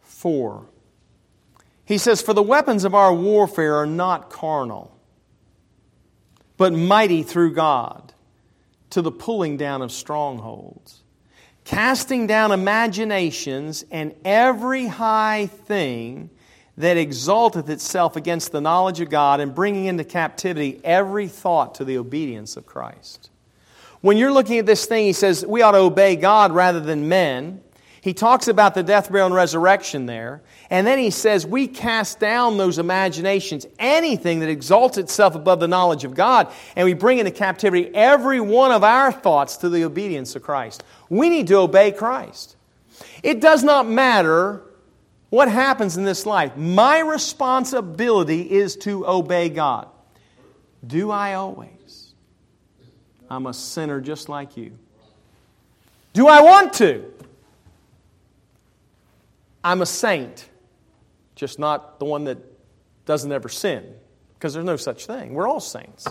4. 0.03 0.67
He 1.85 1.97
says, 1.97 2.21
For 2.21 2.35
the 2.35 2.43
weapons 2.43 2.85
of 2.85 2.95
our 2.95 3.15
warfare 3.15 3.77
are 3.77 3.87
not 3.87 4.31
carnal, 4.31 4.97
but 6.57 6.73
mighty 6.73 7.23
through 7.23 7.55
God 7.55 8.13
to 8.91 9.01
the 9.01 9.13
pulling 9.13 9.57
down 9.57 9.81
of 9.81 9.93
strongholds, 9.93 11.03
casting 11.65 12.27
down 12.27 12.51
imaginations 12.51 13.85
and 13.91 14.15
every 14.25 14.89
high 14.89 15.47
thing 15.47 16.31
that 16.77 16.97
exalteth 16.97 17.69
itself 17.69 18.17
against 18.17 18.51
the 18.53 18.61
knowledge 18.61 19.01
of 19.01 19.11
God, 19.11 19.39
and 19.39 19.55
bringing 19.55 19.85
into 19.85 20.03
captivity 20.03 20.81
every 20.83 21.29
thought 21.29 21.77
to 21.77 21.85
the 21.85 21.99
obedience 21.99 22.57
of 22.57 22.67
Christ. 22.67 23.30
When 24.01 24.17
you're 24.17 24.33
looking 24.33 24.59
at 24.59 24.67
this 24.67 24.87
thing, 24.87 25.05
he 25.05 25.13
says 25.13 25.45
we 25.47 25.63
ought 25.63 25.73
to 25.73 25.79
obey 25.79 26.17
God 26.17 26.53
rather 26.53 26.81
than 26.81 27.09
men. 27.09 27.61
He 28.03 28.15
talks 28.15 28.49
about 28.49 28.75
the 28.75 28.83
death, 28.83 29.11
burial, 29.11 29.27
and 29.27 29.35
resurrection 29.35 30.07
there. 30.07 30.41
And 30.71 30.87
then 30.87 30.99
he 30.99 31.11
says 31.11 31.47
we 31.47 31.67
cast 31.67 32.19
down 32.19 32.57
those 32.57 32.79
imaginations, 32.79 33.67
anything 33.79 34.41
that 34.41 34.49
exalts 34.49 34.97
itself 34.97 35.35
above 35.35 35.61
the 35.61 35.69
knowledge 35.69 36.05
of 36.05 36.15
God, 36.15 36.51
and 36.77 36.87
we 36.87 36.95
bring 36.95 37.19
into 37.19 37.31
captivity 37.31 37.91
every 37.95 38.41
one 38.41 38.73
of 38.73 38.85
our 38.85 39.13
thoughts 39.13 39.59
to 39.59 39.69
the 39.69 39.85
obedience 39.85 40.35
of 40.35 40.43
Christ. 40.43 40.83
We 41.11 41.29
need 41.29 41.49
to 41.49 41.57
obey 41.57 41.93
Christ. 41.93 42.57
It 43.23 43.41
does 43.41 43.63
not 43.63 43.87
matter 43.87 44.63
what 45.29 45.51
happens 45.51 45.99
in 45.99 46.05
this 46.05 46.25
life. 46.25 46.57
My 46.57 47.01
responsibility 47.01 48.51
is 48.51 48.77
to 48.79 49.07
obey 49.07 49.51
God. 49.51 49.89
Do 50.87 51.11
I 51.11 51.35
always? 51.35 51.80
I'm 53.31 53.47
a 53.47 53.55
sinner 53.55 54.01
just 54.01 54.29
like 54.29 54.57
you. 54.57 54.73
Do 56.13 56.27
I 56.27 56.43
want 56.43 56.73
to? 56.75 57.05
I'm 59.63 59.83
a 59.83 59.87
saint, 59.87 60.49
just 61.37 61.59
not 61.59 61.99
the 62.01 62.07
one 62.07 62.25
that 62.25 62.39
doesn't 63.07 63.31
ever 63.31 63.49
sin, 63.49 63.95
because 64.35 64.55
there's 64.55 64.67
no 64.67 64.77
such 64.77 65.07
thing. 65.07 65.35
We're 65.35 65.47
all 65.47 65.61
saints. 65.61 66.09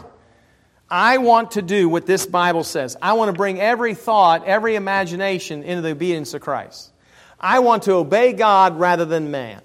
I 0.90 1.18
want 1.18 1.52
to 1.52 1.62
do 1.62 1.90
what 1.90 2.06
this 2.06 2.26
Bible 2.26 2.64
says. 2.64 2.98
I 3.02 3.14
want 3.14 3.30
to 3.30 3.38
bring 3.38 3.60
every 3.60 3.94
thought, 3.94 4.46
every 4.46 4.76
imagination 4.76 5.64
into 5.64 5.82
the 5.82 5.92
obedience 5.92 6.34
of 6.34 6.42
Christ. 6.42 6.92
I 7.40 7.60
want 7.60 7.84
to 7.84 7.94
obey 7.94 8.34
God 8.34 8.80
rather 8.80 9.06
than 9.06 9.30
man. 9.30 9.62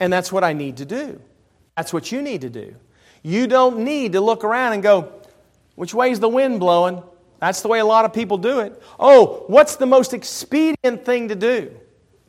And 0.00 0.12
that's 0.12 0.32
what 0.32 0.42
I 0.42 0.54
need 0.54 0.78
to 0.78 0.84
do. 0.84 1.20
That's 1.76 1.92
what 1.92 2.10
you 2.10 2.20
need 2.22 2.40
to 2.40 2.50
do. 2.50 2.74
You 3.22 3.46
don't 3.46 3.80
need 3.80 4.12
to 4.12 4.20
look 4.20 4.42
around 4.42 4.72
and 4.72 4.82
go, 4.82 5.12
which 5.74 5.94
way 5.94 6.10
is 6.10 6.20
the 6.20 6.28
wind 6.28 6.60
blowing? 6.60 7.02
That's 7.40 7.60
the 7.60 7.68
way 7.68 7.80
a 7.80 7.84
lot 7.84 8.04
of 8.04 8.12
people 8.12 8.38
do 8.38 8.60
it. 8.60 8.80
Oh, 9.00 9.44
what's 9.48 9.76
the 9.76 9.86
most 9.86 10.14
expedient 10.14 11.04
thing 11.04 11.28
to 11.28 11.34
do? 11.34 11.74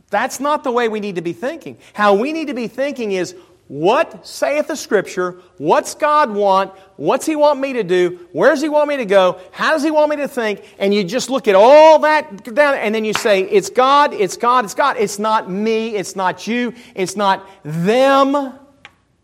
That's 0.09 0.39
not 0.39 0.63
the 0.63 0.71
way 0.71 0.89
we 0.89 0.99
need 0.99 1.15
to 1.15 1.21
be 1.21 1.33
thinking. 1.33 1.77
How 1.93 2.15
we 2.15 2.33
need 2.33 2.47
to 2.47 2.53
be 2.53 2.67
thinking 2.67 3.11
is, 3.11 3.35
what 3.67 4.27
saith 4.27 4.67
the 4.67 4.75
Scripture? 4.75 5.39
What's 5.57 5.95
God 5.95 6.31
want? 6.31 6.71
What's 6.97 7.25
He 7.25 7.35
want 7.35 7.59
me 7.59 7.73
to 7.73 7.83
do? 7.83 8.27
Where 8.31 8.49
does 8.49 8.61
He 8.61 8.69
want 8.69 8.89
me 8.89 8.97
to 8.97 9.05
go? 9.05 9.39
How 9.51 9.71
does 9.71 9.83
He 9.83 9.89
want 9.89 10.09
me 10.09 10.17
to 10.17 10.27
think? 10.27 10.63
And 10.77 10.93
you 10.93 11.03
just 11.03 11.29
look 11.29 11.47
at 11.47 11.55
all 11.55 11.99
that 11.99 12.43
down, 12.53 12.75
and 12.75 12.93
then 12.93 13.05
you 13.05 13.13
say, 13.13 13.41
It's 13.41 13.69
God, 13.69 14.13
it's 14.13 14.37
God, 14.37 14.65
it's 14.65 14.73
God. 14.73 14.97
It's 14.97 15.17
not 15.17 15.49
me, 15.49 15.95
it's 15.95 16.15
not 16.15 16.45
you, 16.45 16.73
it's 16.93 17.15
not 17.15 17.47
them, 17.63 18.53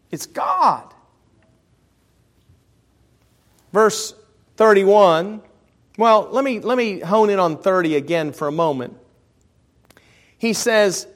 it's 0.09 0.25
God. 0.25 0.93
Verse 3.71 4.13
31. 4.57 5.41
Well, 5.97 6.29
let 6.31 6.43
me, 6.43 6.59
let 6.59 6.77
me 6.77 6.99
hone 6.99 7.29
in 7.29 7.39
on 7.39 7.57
30 7.57 7.95
again 7.95 8.31
for 8.31 8.47
a 8.47 8.51
moment. 8.51 8.97
He 10.37 10.53
says, 10.53 11.07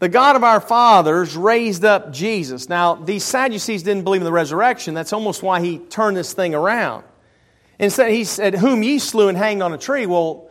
the 0.00 0.08
God 0.08 0.36
of 0.36 0.44
our 0.44 0.60
fathers 0.60 1.36
raised 1.36 1.84
up 1.84 2.12
Jesus. 2.12 2.68
Now, 2.68 2.94
these 2.94 3.24
Sadducees 3.24 3.82
didn't 3.82 4.04
believe 4.04 4.20
in 4.20 4.26
the 4.26 4.32
resurrection. 4.32 4.92
That's 4.92 5.12
almost 5.12 5.42
why 5.42 5.60
he 5.60 5.78
turned 5.78 6.16
this 6.16 6.32
thing 6.32 6.54
around. 6.54 7.04
Instead, 7.78 8.10
he 8.10 8.24
said, 8.24 8.54
Whom 8.54 8.82
ye 8.82 8.98
slew 8.98 9.28
and 9.28 9.38
hanged 9.38 9.62
on 9.62 9.72
a 9.72 9.78
tree. 9.78 10.06
Well, 10.06 10.50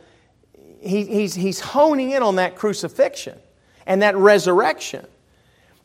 he, 0.82 1.06
he's, 1.06 1.36
he's 1.36 1.60
honing 1.60 2.12
in 2.12 2.24
on 2.24 2.38
that 2.38 2.56
crucifixion 2.56 3.38
and 3.86 4.02
that 4.02 4.16
resurrection. 4.16 5.06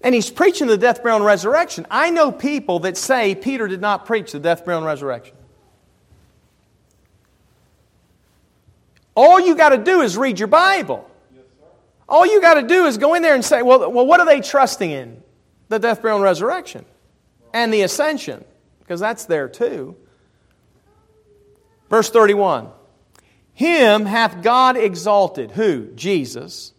And 0.00 0.14
he's 0.14 0.30
preaching 0.30 0.68
the 0.68 0.76
death, 0.76 1.02
burial, 1.02 1.16
and 1.16 1.24
resurrection. 1.26 1.86
I 1.90 2.10
know 2.10 2.30
people 2.30 2.80
that 2.80 2.96
say 2.96 3.34
Peter 3.34 3.66
did 3.66 3.80
not 3.80 4.06
preach 4.06 4.32
the 4.32 4.38
death, 4.38 4.64
burial, 4.64 4.78
and 4.78 4.86
resurrection. 4.86 5.34
All 9.16 9.40
you 9.40 9.56
got 9.56 9.70
to 9.70 9.78
do 9.78 10.02
is 10.02 10.16
read 10.16 10.38
your 10.38 10.46
Bible. 10.46 11.10
All 12.08 12.24
you 12.24 12.40
got 12.40 12.54
to 12.54 12.62
do 12.62 12.86
is 12.86 12.96
go 12.98 13.14
in 13.14 13.22
there 13.22 13.34
and 13.34 13.44
say, 13.44 13.62
well, 13.62 13.90
well, 13.90 14.06
what 14.06 14.20
are 14.20 14.26
they 14.26 14.40
trusting 14.40 14.90
in? 14.90 15.22
The 15.68 15.78
death, 15.78 16.00
burial, 16.00 16.18
and 16.18 16.24
resurrection. 16.24 16.84
And 17.52 17.74
the 17.74 17.82
ascension, 17.82 18.44
because 18.78 19.00
that's 19.00 19.24
there 19.24 19.48
too. 19.48 19.96
Verse 21.90 22.10
31 22.10 22.68
Him 23.52 24.06
hath 24.06 24.42
God 24.42 24.76
exalted. 24.76 25.50
Who? 25.50 25.88
Jesus. 25.94 26.72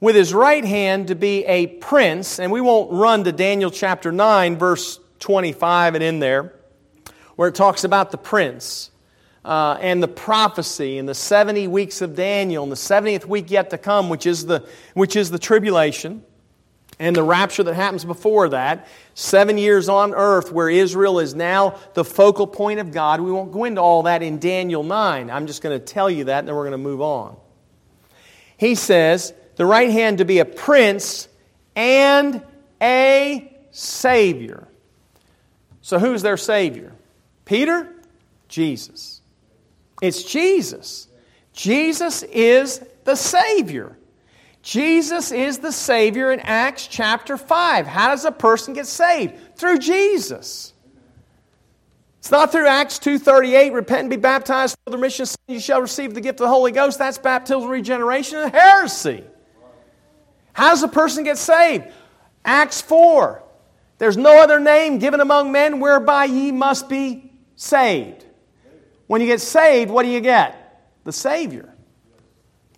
With 0.00 0.16
his 0.16 0.32
right 0.32 0.64
hand 0.64 1.08
to 1.08 1.14
be 1.14 1.44
a 1.44 1.66
prince. 1.66 2.40
And 2.40 2.50
we 2.50 2.60
won't 2.60 2.90
run 2.92 3.24
to 3.24 3.32
Daniel 3.32 3.70
chapter 3.70 4.10
9, 4.10 4.56
verse 4.56 4.98
25 5.18 5.94
and 5.94 6.02
in 6.02 6.18
there, 6.18 6.54
where 7.36 7.48
it 7.48 7.54
talks 7.54 7.84
about 7.84 8.10
the 8.10 8.18
prince 8.18 8.90
uh, 9.44 9.78
and 9.80 10.02
the 10.02 10.08
prophecy 10.08 10.98
and 10.98 11.08
the 11.08 11.14
70 11.14 11.68
weeks 11.68 12.02
of 12.02 12.14
Daniel 12.14 12.62
and 12.62 12.72
the 12.72 12.76
70th 12.76 13.26
week 13.26 13.50
yet 13.50 13.70
to 13.70 13.78
come, 13.78 14.08
which 14.08 14.26
is 14.26 14.46
the, 14.46 14.66
which 14.94 15.16
is 15.16 15.30
the 15.30 15.38
tribulation 15.38 16.24
and 16.98 17.16
the 17.16 17.22
rapture 17.22 17.62
that 17.62 17.74
happens 17.74 18.04
before 18.04 18.50
that. 18.50 18.86
Seven 19.14 19.56
years 19.56 19.88
on 19.88 20.14
earth 20.14 20.52
where 20.52 20.68
Israel 20.68 21.18
is 21.18 21.34
now 21.34 21.78
the 21.94 22.04
focal 22.04 22.46
point 22.46 22.78
of 22.78 22.92
God. 22.92 23.20
We 23.20 23.32
won't 23.32 23.52
go 23.52 23.64
into 23.64 23.80
all 23.80 24.02
that 24.02 24.22
in 24.22 24.38
Daniel 24.38 24.82
9. 24.82 25.30
I'm 25.30 25.46
just 25.46 25.62
going 25.62 25.78
to 25.78 25.84
tell 25.84 26.10
you 26.10 26.24
that 26.24 26.40
and 26.40 26.48
then 26.48 26.54
we're 26.54 26.68
going 26.68 26.72
to 26.72 26.78
move 26.78 27.00
on. 27.00 27.36
He 28.58 28.74
says, 28.74 29.32
the 29.60 29.66
right 29.66 29.90
hand 29.90 30.16
to 30.16 30.24
be 30.24 30.38
a 30.38 30.44
prince 30.46 31.28
and 31.76 32.42
a 32.80 33.54
savior. 33.72 34.66
So 35.82 35.98
who's 35.98 36.22
their 36.22 36.38
savior? 36.38 36.94
Peter? 37.44 37.92
Jesus. 38.48 39.20
It's 40.00 40.22
Jesus. 40.22 41.08
Jesus 41.52 42.22
is 42.22 42.82
the 43.04 43.14
Savior. 43.14 43.98
Jesus 44.62 45.30
is 45.30 45.58
the 45.58 45.72
Savior 45.72 46.32
in 46.32 46.40
Acts 46.40 46.86
chapter 46.86 47.36
5. 47.36 47.86
How 47.86 48.08
does 48.08 48.24
a 48.24 48.32
person 48.32 48.72
get 48.72 48.86
saved? 48.86 49.58
Through 49.58 49.80
Jesus. 49.80 50.72
It's 52.20 52.30
not 52.30 52.50
through 52.50 52.66
Acts 52.66 52.98
2.38, 52.98 53.74
repent 53.74 54.00
and 54.00 54.10
be 54.10 54.16
baptized 54.16 54.78
for 54.86 54.92
the 54.92 54.96
remission 54.96 55.24
of 55.24 55.28
sin, 55.28 55.38
you 55.48 55.60
shall 55.60 55.82
receive 55.82 56.14
the 56.14 56.22
gift 56.22 56.40
of 56.40 56.44
the 56.44 56.48
Holy 56.48 56.72
Ghost. 56.72 56.98
That's 56.98 57.18
baptismal 57.18 57.68
regeneration 57.68 58.38
and 58.38 58.52
heresy. 58.54 59.22
How 60.52 60.70
does 60.70 60.82
a 60.82 60.88
person 60.88 61.24
get 61.24 61.38
saved? 61.38 61.84
Acts 62.44 62.80
4. 62.80 63.42
There's 63.98 64.16
no 64.16 64.42
other 64.42 64.58
name 64.58 64.98
given 64.98 65.20
among 65.20 65.52
men 65.52 65.80
whereby 65.80 66.24
ye 66.24 66.52
must 66.52 66.88
be 66.88 67.32
saved. 67.56 68.24
When 69.06 69.20
you 69.20 69.26
get 69.26 69.40
saved, 69.40 69.90
what 69.90 70.04
do 70.04 70.08
you 70.08 70.20
get? 70.20 70.56
The 71.04 71.12
Savior. 71.12 71.74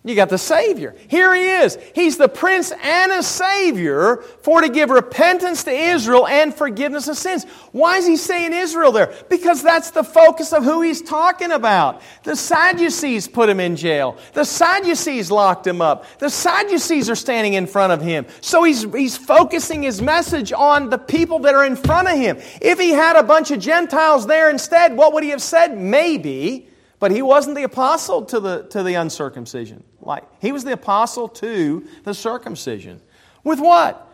You 0.05 0.15
got 0.15 0.27
the 0.27 0.37
Savior. 0.37 0.95
Here 1.07 1.33
he 1.33 1.49
is. 1.49 1.77
He's 1.95 2.17
the 2.17 2.27
Prince 2.27 2.73
and 2.83 3.09
a 3.13 3.23
Savior 3.23 4.17
for 4.41 4.59
to 4.59 4.67
give 4.67 4.89
repentance 4.89 5.63
to 5.63 5.71
Israel 5.71 6.27
and 6.27 6.53
forgiveness 6.53 7.07
of 7.07 7.15
sins. 7.15 7.45
Why 7.71 7.99
is 7.99 8.05
he 8.05 8.17
saying 8.17 8.51
Israel 8.51 8.91
there? 8.91 9.13
Because 9.29 9.63
that's 9.63 9.91
the 9.91 10.03
focus 10.03 10.51
of 10.51 10.65
who 10.65 10.81
he's 10.81 11.01
talking 11.01 11.51
about. 11.51 12.01
The 12.23 12.35
Sadducees 12.35 13.29
put 13.29 13.47
him 13.47 13.61
in 13.61 13.77
jail. 13.77 14.17
The 14.33 14.43
Sadducees 14.43 15.31
locked 15.31 15.65
him 15.65 15.81
up. 15.81 16.05
The 16.19 16.29
Sadducees 16.29 17.09
are 17.09 17.15
standing 17.15 17.53
in 17.53 17.65
front 17.65 17.93
of 17.93 18.01
him. 18.01 18.25
So 18.41 18.63
he's, 18.63 18.83
he's 18.83 19.15
focusing 19.15 19.83
his 19.83 20.01
message 20.01 20.51
on 20.51 20.89
the 20.89 20.97
people 20.97 21.39
that 21.39 21.55
are 21.55 21.63
in 21.63 21.77
front 21.77 22.09
of 22.09 22.17
him. 22.17 22.39
If 22.61 22.77
he 22.77 22.89
had 22.89 23.15
a 23.15 23.23
bunch 23.23 23.51
of 23.51 23.59
Gentiles 23.59 24.27
there 24.27 24.49
instead, 24.49 24.97
what 24.97 25.13
would 25.13 25.23
he 25.23 25.29
have 25.29 25.41
said? 25.41 25.77
Maybe. 25.77 26.67
But 26.99 27.11
he 27.11 27.21
wasn't 27.21 27.55
the 27.55 27.63
apostle 27.63 28.25
to 28.25 28.41
the, 28.41 28.63
to 28.71 28.83
the 28.83 28.95
uncircumcision. 28.95 29.83
Like, 30.05 30.23
he 30.41 30.51
was 30.51 30.63
the 30.63 30.73
apostle 30.73 31.27
to 31.29 31.87
the 32.03 32.13
circumcision. 32.13 33.01
With 33.43 33.59
what? 33.59 34.07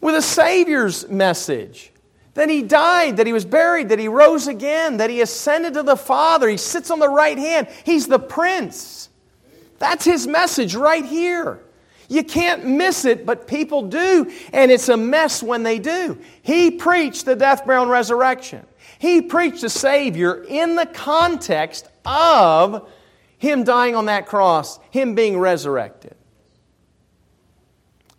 With 0.00 0.14
a 0.14 0.22
Savior's 0.22 1.08
message. 1.08 1.90
That 2.34 2.48
he 2.48 2.62
died, 2.62 3.18
that 3.18 3.26
he 3.26 3.32
was 3.32 3.44
buried, 3.44 3.90
that 3.90 3.98
he 3.98 4.08
rose 4.08 4.48
again, 4.48 4.96
that 4.96 5.08
he 5.08 5.20
ascended 5.20 5.74
to 5.74 5.82
the 5.84 5.96
Father. 5.96 6.48
He 6.48 6.56
sits 6.56 6.90
on 6.90 6.98
the 6.98 7.08
right 7.08 7.38
hand. 7.38 7.68
He's 7.84 8.08
the 8.08 8.18
Prince. 8.18 9.08
That's 9.78 10.04
his 10.04 10.26
message 10.26 10.74
right 10.74 11.04
here. 11.04 11.60
You 12.08 12.24
can't 12.24 12.64
miss 12.66 13.04
it, 13.04 13.24
but 13.24 13.46
people 13.46 13.82
do, 13.82 14.30
and 14.52 14.70
it's 14.70 14.88
a 14.88 14.96
mess 14.96 15.42
when 15.42 15.62
they 15.62 15.78
do. 15.78 16.18
He 16.42 16.72
preached 16.72 17.24
the 17.24 17.36
death, 17.36 17.64
burial, 17.64 17.84
and 17.84 17.90
resurrection. 17.90 18.66
He 18.98 19.22
preached 19.22 19.62
a 19.62 19.70
Savior 19.70 20.44
in 20.44 20.76
the 20.76 20.86
context 20.86 21.88
of 22.04 22.90
Him 23.44 23.62
dying 23.64 23.94
on 23.94 24.06
that 24.06 24.26
cross, 24.26 24.78
Him 24.90 25.14
being 25.14 25.38
resurrected. 25.38 26.16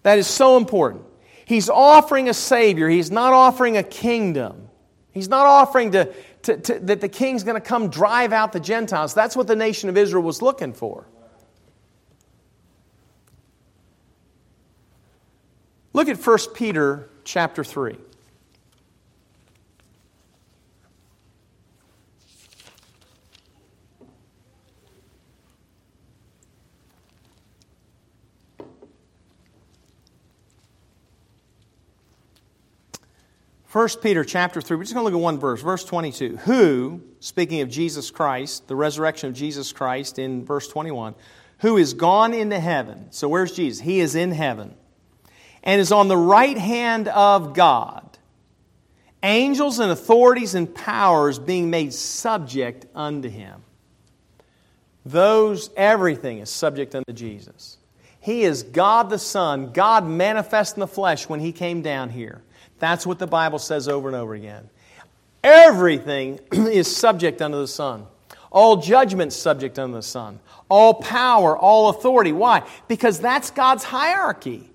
That 0.03 0.19
is 0.19 0.27
so 0.27 0.55
important. 0.55 1.03
He's 1.45 1.67
offering 1.67 2.29
a 2.29 2.33
Savior, 2.33 2.87
He's 2.87 3.09
not 3.09 3.33
offering 3.33 3.75
a 3.75 3.83
kingdom. 3.83 4.69
He's 5.11 5.27
not 5.27 5.45
offering 5.45 5.93
to, 5.93 6.13
to, 6.43 6.57
to 6.57 6.79
that 6.79 7.01
the 7.01 7.09
king's 7.09 7.43
going 7.43 7.55
to 7.55 7.65
come 7.65 7.89
drive 7.89 8.33
out 8.33 8.51
the 8.51 8.59
Gentiles. 8.59 9.13
That's 9.13 9.35
what 9.35 9.47
the 9.47 9.55
nation 9.55 9.89
of 9.89 9.97
Israel 9.97 10.21
was 10.21 10.41
looking 10.41 10.73
for. 10.73 11.07
Look 15.93 16.09
at 16.09 16.17
1 16.17 16.37
Peter 16.53 17.09
chapter 17.23 17.63
3. 17.63 17.95
1 33.75 33.89
Peter 34.01 34.23
chapter 34.23 34.61
3, 34.61 34.77
we're 34.77 34.83
just 34.83 34.93
going 34.93 35.01
to 35.01 35.11
look 35.11 35.19
at 35.19 35.21
one 35.21 35.37
verse, 35.37 35.61
verse 35.61 35.83
22. 35.83 36.37
Who, 36.45 37.01
speaking 37.19 37.59
of 37.59 37.67
Jesus 37.67 38.09
Christ, 38.09 38.69
the 38.69 38.75
resurrection 38.75 39.27
of 39.27 39.35
Jesus 39.35 39.73
Christ 39.73 40.17
in 40.17 40.45
verse 40.45 40.69
21, 40.69 41.13
who 41.59 41.75
is 41.75 41.93
gone 41.93 42.33
into 42.33 42.57
heaven. 42.57 43.07
So 43.11 43.27
where's 43.27 43.51
Jesus? 43.51 43.83
He 43.83 43.99
is 43.99 44.15
in 44.15 44.31
heaven 44.31 44.75
and 45.61 45.81
is 45.81 45.91
on 45.91 46.07
the 46.07 46.15
right 46.15 46.57
hand 46.57 47.09
of 47.09 47.53
God 47.53 48.17
angels 49.23 49.79
and 49.79 49.91
authorities 49.91 50.55
and 50.55 50.73
powers 50.73 51.37
being 51.37 51.69
made 51.69 51.93
subject 51.93 52.85
unto 52.95 53.27
him. 53.27 53.61
Those, 55.05 55.69
everything 55.75 56.39
is 56.39 56.49
subject 56.49 56.95
unto 56.95 57.11
Jesus. 57.11 57.77
He 58.21 58.43
is 58.43 58.63
God 58.63 59.09
the 59.09 59.19
Son, 59.19 59.73
God 59.73 60.07
manifest 60.07 60.77
in 60.77 60.79
the 60.79 60.87
flesh 60.87 61.27
when 61.27 61.41
He 61.41 61.51
came 61.51 61.81
down 61.81 62.09
here. 62.09 62.41
That's 62.79 63.05
what 63.05 63.19
the 63.19 63.27
Bible 63.27 63.59
says 63.59 63.87
over 63.87 64.07
and 64.07 64.15
over 64.15 64.33
again. 64.33 64.69
Everything 65.43 66.39
is 66.51 66.93
subject 66.93 67.41
unto 67.41 67.57
the 67.57 67.67
Son. 67.67 68.07
All 68.51 68.77
judgment 68.77 69.33
subject 69.33 69.77
unto 69.77 69.95
the 69.95 70.01
Son. 70.01 70.39
All 70.69 70.95
power, 70.95 71.57
all 71.57 71.89
authority. 71.89 72.31
Why? 72.31 72.63
Because 72.87 73.19
that's 73.19 73.51
God's 73.51 73.83
hierarchy. 73.83 74.69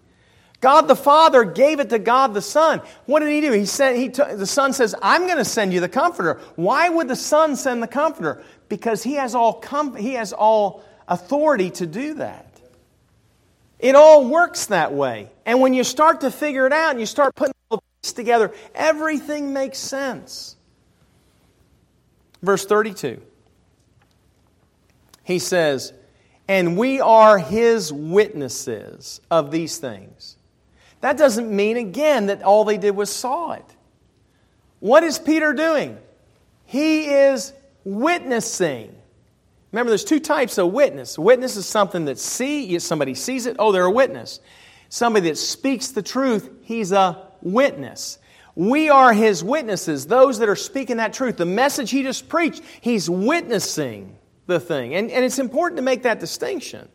God 0.60 0.82
the 0.82 0.96
Father 0.96 1.44
gave 1.44 1.80
it 1.80 1.88
to 1.90 1.98
God 1.98 2.34
the 2.34 2.42
Son. 2.42 2.82
What 3.06 3.20
did 3.20 3.30
He 3.30 3.40
do? 3.40 3.52
He 3.52 3.64
said, 3.64 3.96
he 3.96 4.10
t- 4.10 4.22
the 4.34 4.46
Son 4.46 4.72
says, 4.72 4.94
I'm 5.00 5.26
going 5.26 5.38
to 5.38 5.44
send 5.44 5.72
you 5.72 5.80
the 5.80 5.88
Comforter. 5.88 6.38
Why 6.56 6.88
would 6.88 7.08
the 7.08 7.16
Son 7.16 7.56
send 7.56 7.82
the 7.82 7.88
Comforter? 7.88 8.42
Because 8.68 9.02
He 9.02 9.14
has 9.14 9.34
all, 9.34 9.54
com- 9.54 9.96
he 9.96 10.14
has 10.14 10.32
all 10.32 10.84
authority 11.08 11.70
to 11.70 11.86
do 11.86 12.14
that. 12.14 12.46
It 13.78 13.94
all 13.94 14.28
works 14.28 14.66
that 14.66 14.92
way. 14.92 15.30
And 15.46 15.60
when 15.60 15.72
you 15.72 15.82
start 15.82 16.20
to 16.20 16.30
figure 16.30 16.66
it 16.66 16.72
out 16.72 16.90
and 16.90 17.00
you 17.00 17.06
start 17.06 17.34
putting 17.34 17.54
together, 18.02 18.52
everything 18.74 19.52
makes 19.52 19.78
sense. 19.78 20.56
Verse 22.42 22.64
32. 22.64 23.20
He 25.24 25.38
says, 25.38 25.92
And 26.48 26.76
we 26.76 27.00
are 27.00 27.38
His 27.38 27.92
witnesses 27.92 29.20
of 29.30 29.50
these 29.50 29.78
things. 29.78 30.36
That 31.02 31.16
doesn't 31.16 31.54
mean, 31.54 31.76
again, 31.76 32.26
that 32.26 32.42
all 32.42 32.64
they 32.64 32.78
did 32.78 32.96
was 32.96 33.10
saw 33.10 33.52
it. 33.52 33.64
What 34.80 35.02
is 35.02 35.18
Peter 35.18 35.52
doing? 35.52 35.98
He 36.64 37.06
is 37.06 37.52
witnessing. 37.84 38.94
Remember, 39.72 39.90
there's 39.90 40.04
two 40.04 40.20
types 40.20 40.58
of 40.58 40.72
witness. 40.72 41.18
Witness 41.18 41.56
is 41.56 41.66
something 41.66 42.06
that 42.06 42.18
see 42.18 42.78
somebody 42.78 43.14
sees 43.14 43.46
it. 43.46 43.56
Oh, 43.58 43.72
they're 43.72 43.84
a 43.84 43.90
witness. 43.90 44.40
Somebody 44.88 45.28
that 45.28 45.36
speaks 45.36 45.88
the 45.88 46.02
truth. 46.02 46.50
He's 46.62 46.92
a 46.92 47.29
witness. 47.42 48.18
We 48.54 48.88
are 48.88 49.12
his 49.12 49.42
witnesses. 49.44 50.06
Those 50.06 50.38
that 50.38 50.48
are 50.48 50.56
speaking 50.56 50.98
that 50.98 51.12
truth. 51.12 51.36
The 51.36 51.46
message 51.46 51.90
he 51.90 52.02
just 52.02 52.28
preached. 52.28 52.62
He's 52.80 53.08
witnessing 53.08 54.16
the 54.46 54.60
thing, 54.60 54.94
and, 54.94 55.10
and 55.10 55.24
it's 55.24 55.38
important 55.38 55.76
to 55.76 55.82
make 55.82 56.02
that 56.02 56.18
distinction. 56.18 56.88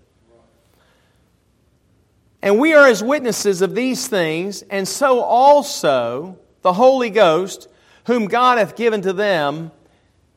And 2.41 2.59
we 2.59 2.73
are 2.73 2.87
his 2.87 3.01
witnesses 3.01 3.61
of 3.61 3.73
these 3.73 4.07
things, 4.07 4.61
and 4.63 4.87
so 4.87 5.21
also 5.21 6.37
the 6.61 6.73
Holy 6.73 7.09
Ghost, 7.09 7.69
whom 8.05 8.27
God 8.27 8.57
hath 8.57 8.75
given 8.75 9.01
to 9.03 9.13
them 9.13 9.71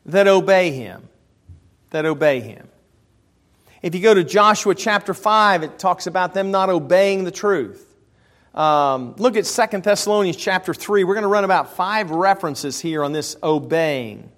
that 0.07 0.29
obey 0.29 0.71
him 0.71 1.09
that 1.90 2.07
obey 2.07 2.40
him. 2.40 2.68
If 3.83 3.94
you 3.94 4.01
go 4.01 4.14
to 4.14 4.25
Joshua 4.25 4.75
chapter 4.75 5.14
5, 5.14 5.62
it 5.62 5.79
talks 5.79 6.07
about 6.07 6.35
them 6.35 6.51
not 6.51 6.68
obeying 6.68 7.25
the 7.25 7.31
truth. 7.31 7.88
Um, 8.59 9.14
look 9.18 9.37
at 9.37 9.44
2 9.44 9.79
Thessalonians 9.83 10.37
chapter 10.37 10.75
3. 10.75 11.05
We're 11.05 11.14
going 11.14 11.23
to 11.23 11.29
run 11.29 11.44
about 11.44 11.77
five 11.77 12.11
references 12.11 12.81
here 12.81 13.05
on 13.05 13.12
this 13.12 13.37
obeying. 13.40 14.33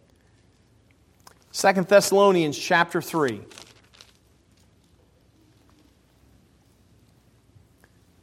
2 1.55 1.73
Thessalonians 1.73 2.59
chapter 2.59 3.01
3. 3.01 3.41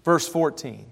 Verse 0.05 0.27
14. 0.27 0.85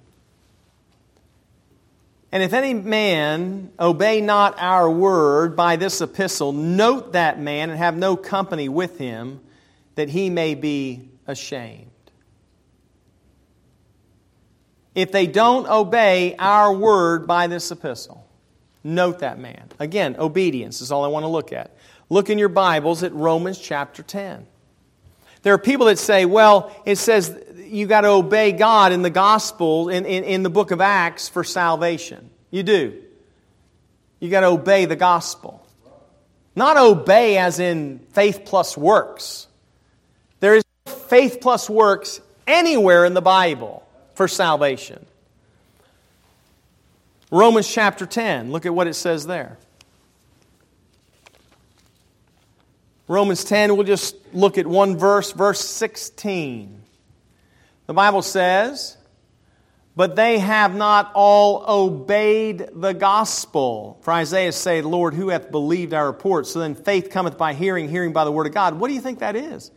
And 2.31 2.41
if 2.41 2.53
any 2.53 2.73
man 2.73 3.71
obey 3.79 4.21
not 4.21 4.55
our 4.57 4.89
word 4.89 5.55
by 5.55 5.75
this 5.75 6.01
epistle, 6.01 6.51
note 6.51 7.13
that 7.13 7.39
man 7.39 7.69
and 7.69 7.77
have 7.77 7.95
no 7.95 8.17
company 8.17 8.69
with 8.69 8.97
him, 8.97 9.39
that 9.93 10.09
he 10.09 10.31
may 10.31 10.55
be 10.55 11.11
ashamed. 11.27 11.91
If 14.95 15.11
they 15.11 15.27
don't 15.27 15.67
obey 15.67 16.35
our 16.39 16.73
word 16.73 17.27
by 17.27 17.47
this 17.47 17.69
epistle, 17.69 18.25
note 18.81 19.19
that 19.19 19.37
man. 19.37 19.69
Again, 19.77 20.15
obedience 20.17 20.79
is 20.79 20.91
all 20.91 21.03
I 21.03 21.09
want 21.09 21.23
to 21.23 21.27
look 21.27 21.51
at. 21.51 21.75
Look 22.09 22.29
in 22.29 22.39
your 22.39 22.49
Bibles 22.49 23.03
at 23.03 23.13
Romans 23.13 23.59
chapter 23.59 24.01
10. 24.01 24.47
There 25.41 25.53
are 25.53 25.59
people 25.59 25.87
that 25.87 25.99
say, 25.99 26.25
well, 26.25 26.73
it 26.85 26.95
says 26.95 27.37
you 27.65 27.87
got 27.87 28.01
to 28.01 28.07
obey 28.07 28.53
God 28.53 28.93
in 28.93 29.01
the 29.01 29.09
gospel, 29.09 29.89
in, 29.89 30.05
in, 30.05 30.23
in 30.23 30.43
the 30.43 30.49
book 30.49 30.71
of 30.71 30.79
Acts 30.79 31.27
for 31.27 31.43
salvation. 31.43 32.29
You 32.49 32.63
do. 32.63 33.03
You 34.21 34.29
got 34.29 34.41
to 34.41 34.47
obey 34.47 34.85
the 34.85 34.95
gospel. 34.95 35.67
Not 36.55 36.77
obey 36.77 37.37
as 37.37 37.59
in 37.59 37.99
faith 38.13 38.43
plus 38.45 38.77
works. 38.77 39.47
There 40.39 40.55
is 40.55 40.63
faith 40.85 41.39
plus 41.41 41.69
works 41.69 42.21
anywhere 42.47 43.03
in 43.03 43.13
the 43.13 43.21
Bible 43.21 43.84
for 44.15 44.27
salvation. 44.27 45.05
Romans 47.31 47.67
chapter 47.67 48.05
10, 48.05 48.51
look 48.51 48.65
at 48.65 48.73
what 48.73 48.87
it 48.87 48.93
says 48.93 49.27
there. 49.27 49.57
Romans 53.07 53.43
10, 53.43 53.75
we'll 53.75 53.85
just 53.85 54.15
look 54.33 54.57
at 54.57 54.65
one 54.65 54.97
verse, 54.97 55.31
verse 55.31 55.59
16. 55.59 56.81
The 57.85 57.93
Bible 57.93 58.23
says, 58.23 58.97
But 59.95 60.15
they 60.15 60.39
have 60.39 60.75
not 60.75 61.11
all 61.13 61.63
obeyed 61.67 62.69
the 62.73 62.93
gospel. 62.93 63.99
For 64.01 64.11
Isaiah 64.11 64.51
said, 64.51 64.85
Lord, 64.85 65.13
who 65.13 65.29
hath 65.29 65.51
believed 65.51 65.93
our 65.93 66.07
report? 66.07 66.47
So 66.47 66.59
then 66.59 66.73
faith 66.73 67.11
cometh 67.11 67.37
by 67.37 67.53
hearing, 67.53 67.89
hearing 67.89 68.11
by 68.11 68.23
the 68.23 68.31
word 68.31 68.47
of 68.47 68.53
God. 68.53 68.79
What 68.79 68.87
do 68.87 68.95
you 68.95 69.01
think 69.01 69.19
that 69.19 69.35
is? 69.35 69.71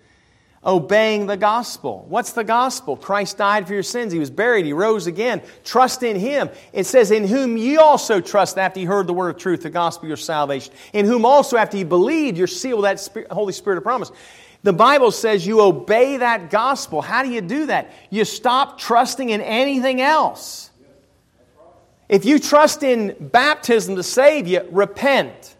Obeying 0.64 1.26
the 1.26 1.36
gospel. 1.36 2.04
What's 2.08 2.32
the 2.32 2.42
gospel? 2.42 2.96
Christ 2.96 3.38
died 3.38 3.66
for 3.66 3.74
your 3.74 3.84
sins. 3.84 4.12
He 4.12 4.18
was 4.18 4.30
buried. 4.30 4.66
He 4.66 4.72
rose 4.72 5.06
again. 5.06 5.40
Trust 5.64 6.02
in 6.02 6.16
Him. 6.16 6.50
It 6.72 6.84
says, 6.84 7.12
In 7.12 7.26
whom 7.26 7.56
ye 7.56 7.76
also 7.76 8.20
trust 8.20 8.58
after 8.58 8.80
you 8.80 8.88
heard 8.88 9.06
the 9.06 9.12
word 9.12 9.30
of 9.30 9.40
truth, 9.40 9.62
the 9.62 9.70
gospel 9.70 10.06
of 10.06 10.08
your 10.08 10.16
salvation. 10.16 10.74
In 10.92 11.06
whom 11.06 11.24
also 11.24 11.56
after 11.56 11.76
you 11.76 11.84
believed, 11.84 12.36
you're 12.36 12.48
sealed 12.48 12.82
with 12.82 13.12
that 13.14 13.26
Holy 13.30 13.52
Spirit 13.52 13.76
of 13.76 13.84
promise. 13.84 14.10
The 14.64 14.72
Bible 14.72 15.12
says 15.12 15.46
you 15.46 15.60
obey 15.60 16.16
that 16.16 16.50
gospel. 16.50 17.02
How 17.02 17.22
do 17.22 17.30
you 17.30 17.40
do 17.40 17.66
that? 17.66 17.92
You 18.10 18.24
stop 18.24 18.78
trusting 18.78 19.30
in 19.30 19.40
anything 19.40 20.00
else. 20.00 20.70
If 22.08 22.24
you 22.24 22.38
trust 22.38 22.82
in 22.82 23.14
baptism 23.20 23.96
to 23.96 24.02
save 24.02 24.48
you, 24.48 24.66
repent. 24.70 25.56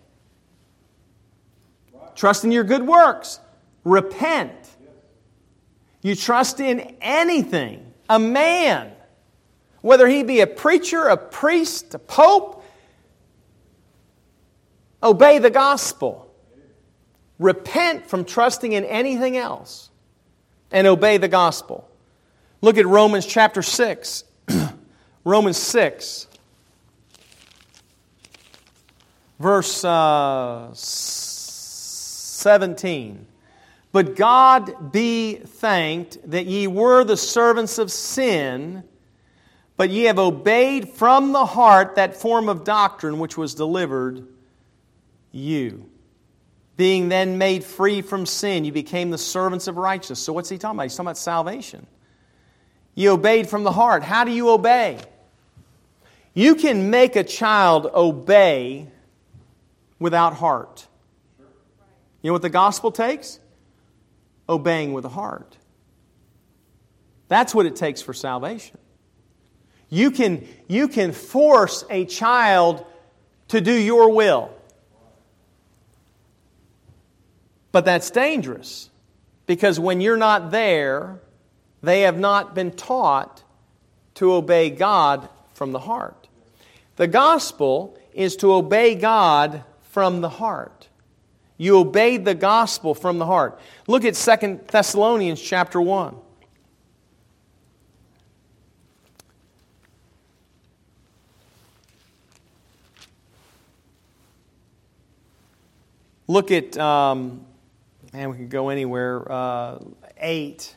Trust 2.17 2.43
in 2.43 2.51
your 2.51 2.65
good 2.65 2.85
works, 2.85 3.39
repent. 3.85 4.53
You 6.03 6.15
trust 6.15 6.61
in 6.61 6.97
anything, 7.01 7.93
a 8.09 8.19
man, 8.19 8.93
whether 9.81 10.07
he 10.07 10.23
be 10.23 10.41
a 10.41 10.47
preacher, 10.47 11.05
a 11.05 11.17
priest, 11.17 11.95
a 11.95 11.99
pope, 11.99 12.65
obey 15.03 15.39
the 15.39 15.51
gospel. 15.51 16.27
Repent 17.39 18.09
from 18.09 18.25
trusting 18.25 18.73
in 18.73 18.85
anything 18.85 19.37
else 19.37 19.91
and 20.73 20.87
obey 20.87 21.19
the 21.19 21.29
gospel. 21.29 21.89
Look 22.61 22.79
at 22.79 22.87
Romans 22.87 23.27
chapter 23.27 23.63
6. 23.63 24.25
Romans 25.25 25.59
6, 25.59 26.27
verse 29.39 29.85
uh, 29.85 30.71
17. 30.73 33.28
But 33.99 34.15
God 34.15 34.93
be 34.93 35.35
thanked 35.35 36.19
that 36.31 36.47
ye 36.47 36.69
were 36.69 37.03
the 37.03 37.17
servants 37.17 37.79
of 37.79 37.91
sin, 37.91 38.85
but 39.77 39.91
ye 39.91 40.05
have 40.05 40.21
obeyed 40.21 40.91
from 40.91 41.33
the 41.33 41.45
heart 41.45 41.97
that 41.97 42.15
form 42.15 42.49
of 42.49 42.63
doctrine 42.63 43.19
which 43.19 43.37
was 43.37 43.57
delivered 43.57 44.25
you. 45.33 45.91
Being 46.77 47.09
then 47.09 47.39
made 47.39 47.65
free 47.65 48.01
from 48.01 48.25
sin, 48.25 48.65
you 48.65 48.71
became 48.71 49.11
the 49.11 49.19
servants 49.19 49.67
of 49.67 49.77
righteousness. 49.77 50.21
So, 50.21 50.33
what's 50.33 50.49
he 50.49 50.59
talking 50.59 50.77
about? 50.77 50.85
He's 50.85 50.95
talking 50.95 51.09
about 51.09 51.19
salvation. 51.19 51.85
You 52.95 53.11
obeyed 53.11 53.49
from 53.49 53.65
the 53.65 53.73
heart. 53.73 54.05
How 54.05 54.23
do 54.23 54.31
you 54.31 54.51
obey? 54.51 55.01
You 56.35 56.55
can 56.55 56.91
make 56.91 57.17
a 57.17 57.25
child 57.25 57.87
obey 57.93 58.87
without 59.99 60.35
heart. 60.35 60.87
You 62.23 62.29
know 62.29 62.35
what 62.35 62.43
the 62.43 62.49
gospel 62.49 62.93
takes? 62.93 63.41
Obeying 64.49 64.93
with 64.93 65.03
the 65.03 65.09
heart. 65.09 65.57
That's 67.29 67.55
what 67.55 67.67
it 67.67 67.77
takes 67.77 68.01
for 68.01 68.15
salvation. 68.15 68.79
You 69.91 70.11
can, 70.11 70.47
you 70.67 70.89
can 70.89 71.13
force 71.13 71.85
a 71.91 72.05
child 72.05 72.85
to 73.49 73.61
do 73.61 73.73
your 73.73 74.13
will. 74.15 74.51
But 77.73 77.85
that's 77.85 78.11
dangerous 78.11 78.91
because 79.47 79.79
when 79.79 80.01
you're 80.01 80.17
not 80.17 80.51
there, 80.51 81.21
they 81.83 82.03
have 82.03 82.19
not 82.19 82.55
been 82.55 82.71
taught 82.71 83.43
to 84.15 84.33
obey 84.33 84.71
God 84.71 85.29
from 85.55 85.73
the 85.73 85.79
heart. 85.79 86.29
The 86.97 87.07
gospel 87.07 87.99
is 88.13 88.37
to 88.37 88.53
obey 88.53 88.95
God 88.95 89.65
from 89.83 90.21
the 90.21 90.29
heart. 90.29 90.88
You 91.59 91.79
obeyed 91.79 92.25
the 92.25 92.35
gospel 92.35 92.95
from 92.95 93.19
the 93.19 93.27
heart. 93.27 93.61
Look 93.89 94.05
at 94.05 94.15
2 94.15 94.61
Thessalonians 94.69 95.43
chapter 95.43 95.81
1. 95.81 96.17
Look 106.31 106.51
at, 106.51 106.77
um, 106.77 107.45
man, 108.13 108.31
we 108.31 108.37
can 108.37 108.49
go 108.49 108.69
anywhere. 108.69 109.31
Uh, 109.31 109.79
8. 110.19 110.77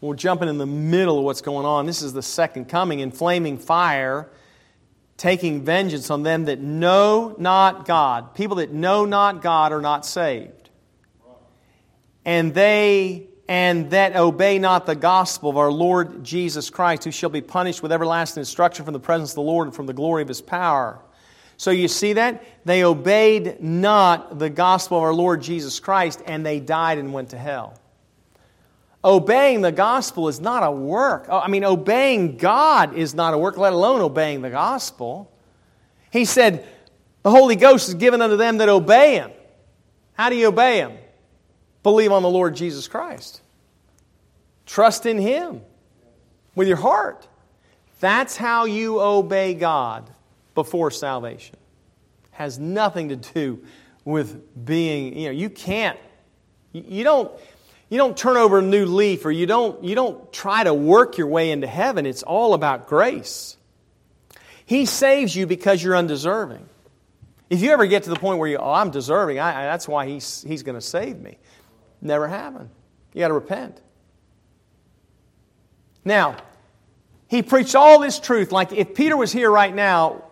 We're 0.00 0.14
jumping 0.14 0.48
in 0.48 0.58
the 0.58 0.66
middle 0.66 1.18
of 1.18 1.24
what's 1.24 1.40
going 1.40 1.66
on. 1.66 1.86
This 1.86 2.02
is 2.02 2.12
the 2.12 2.22
second 2.22 2.66
coming 2.66 3.00
in 3.00 3.10
flaming 3.10 3.58
fire, 3.58 4.28
taking 5.20 5.62
vengeance 5.62 6.08
on 6.08 6.22
them 6.22 6.46
that 6.46 6.60
know 6.60 7.34
not 7.38 7.84
God. 7.84 8.34
People 8.34 8.56
that 8.56 8.72
know 8.72 9.04
not 9.04 9.42
God 9.42 9.70
are 9.70 9.82
not 9.82 10.06
saved. 10.06 10.70
And 12.24 12.54
they 12.54 13.26
and 13.46 13.90
that 13.90 14.16
obey 14.16 14.58
not 14.58 14.86
the 14.86 14.94
gospel 14.94 15.50
of 15.50 15.58
our 15.58 15.70
Lord 15.70 16.24
Jesus 16.24 16.70
Christ, 16.70 17.04
who 17.04 17.10
shall 17.10 17.28
be 17.28 17.42
punished 17.42 17.82
with 17.82 17.92
everlasting 17.92 18.40
destruction 18.40 18.86
from 18.86 18.94
the 18.94 19.00
presence 19.00 19.32
of 19.32 19.34
the 19.34 19.42
Lord 19.42 19.66
and 19.66 19.76
from 19.76 19.84
the 19.84 19.92
glory 19.92 20.22
of 20.22 20.28
his 20.28 20.40
power. 20.40 20.98
So 21.58 21.70
you 21.70 21.88
see 21.88 22.14
that? 22.14 22.42
They 22.64 22.82
obeyed 22.82 23.60
not 23.60 24.38
the 24.38 24.48
gospel 24.48 24.96
of 24.96 25.04
our 25.04 25.12
Lord 25.12 25.42
Jesus 25.42 25.80
Christ 25.80 26.22
and 26.24 26.46
they 26.46 26.60
died 26.60 26.96
and 26.96 27.12
went 27.12 27.30
to 27.30 27.38
hell. 27.38 27.78
Obeying 29.02 29.62
the 29.62 29.72
gospel 29.72 30.28
is 30.28 30.40
not 30.40 30.62
a 30.62 30.70
work. 30.70 31.26
Oh, 31.28 31.38
I 31.38 31.48
mean, 31.48 31.64
obeying 31.64 32.36
God 32.36 32.94
is 32.94 33.14
not 33.14 33.32
a 33.32 33.38
work, 33.38 33.56
let 33.56 33.72
alone 33.72 34.00
obeying 34.00 34.42
the 34.42 34.50
gospel. 34.50 35.32
He 36.10 36.24
said, 36.26 36.66
The 37.22 37.30
Holy 37.30 37.56
Ghost 37.56 37.88
is 37.88 37.94
given 37.94 38.20
unto 38.20 38.36
them 38.36 38.58
that 38.58 38.68
obey 38.68 39.14
Him. 39.14 39.30
How 40.12 40.28
do 40.28 40.36
you 40.36 40.48
obey 40.48 40.78
Him? 40.78 40.92
Believe 41.82 42.12
on 42.12 42.22
the 42.22 42.28
Lord 42.28 42.54
Jesus 42.56 42.88
Christ. 42.88 43.40
Trust 44.66 45.06
in 45.06 45.18
Him 45.18 45.62
with 46.54 46.68
your 46.68 46.76
heart. 46.76 47.26
That's 48.00 48.36
how 48.36 48.66
you 48.66 49.00
obey 49.00 49.54
God 49.54 50.10
before 50.54 50.90
salvation. 50.90 51.56
Has 52.32 52.58
nothing 52.58 53.08
to 53.08 53.16
do 53.16 53.64
with 54.04 54.64
being, 54.64 55.16
you 55.16 55.26
know, 55.26 55.32
you 55.32 55.50
can't, 55.50 55.98
you 56.72 57.04
don't, 57.04 57.30
you 57.90 57.98
don't 57.98 58.16
turn 58.16 58.36
over 58.36 58.60
a 58.60 58.62
new 58.62 58.86
leaf 58.86 59.26
or 59.26 59.32
you 59.32 59.46
don't, 59.46 59.82
you 59.84 59.96
don't 59.96 60.32
try 60.32 60.62
to 60.62 60.72
work 60.72 61.18
your 61.18 61.26
way 61.26 61.50
into 61.50 61.66
heaven. 61.66 62.06
It's 62.06 62.22
all 62.22 62.54
about 62.54 62.86
grace. 62.86 63.56
He 64.64 64.86
saves 64.86 65.34
you 65.34 65.46
because 65.46 65.82
you're 65.82 65.96
undeserving. 65.96 66.66
If 67.50 67.60
you 67.60 67.72
ever 67.72 67.86
get 67.86 68.04
to 68.04 68.10
the 68.10 68.16
point 68.16 68.38
where 68.38 68.48
you, 68.48 68.58
oh, 68.58 68.72
I'm 68.72 68.92
deserving, 68.92 69.40
I, 69.40 69.48
I, 69.48 69.64
that's 69.64 69.88
why 69.88 70.06
he's, 70.06 70.42
he's 70.46 70.62
going 70.62 70.76
to 70.76 70.80
save 70.80 71.18
me. 71.18 71.36
Never 72.00 72.28
happened. 72.28 72.70
You 73.12 73.18
got 73.18 73.28
to 73.28 73.34
repent. 73.34 73.80
Now, 76.04 76.36
he 77.26 77.42
preached 77.42 77.74
all 77.74 77.98
this 77.98 78.20
truth. 78.20 78.52
Like 78.52 78.72
if 78.72 78.94
Peter 78.94 79.16
was 79.16 79.32
here 79.32 79.50
right 79.50 79.74
now, 79.74 80.22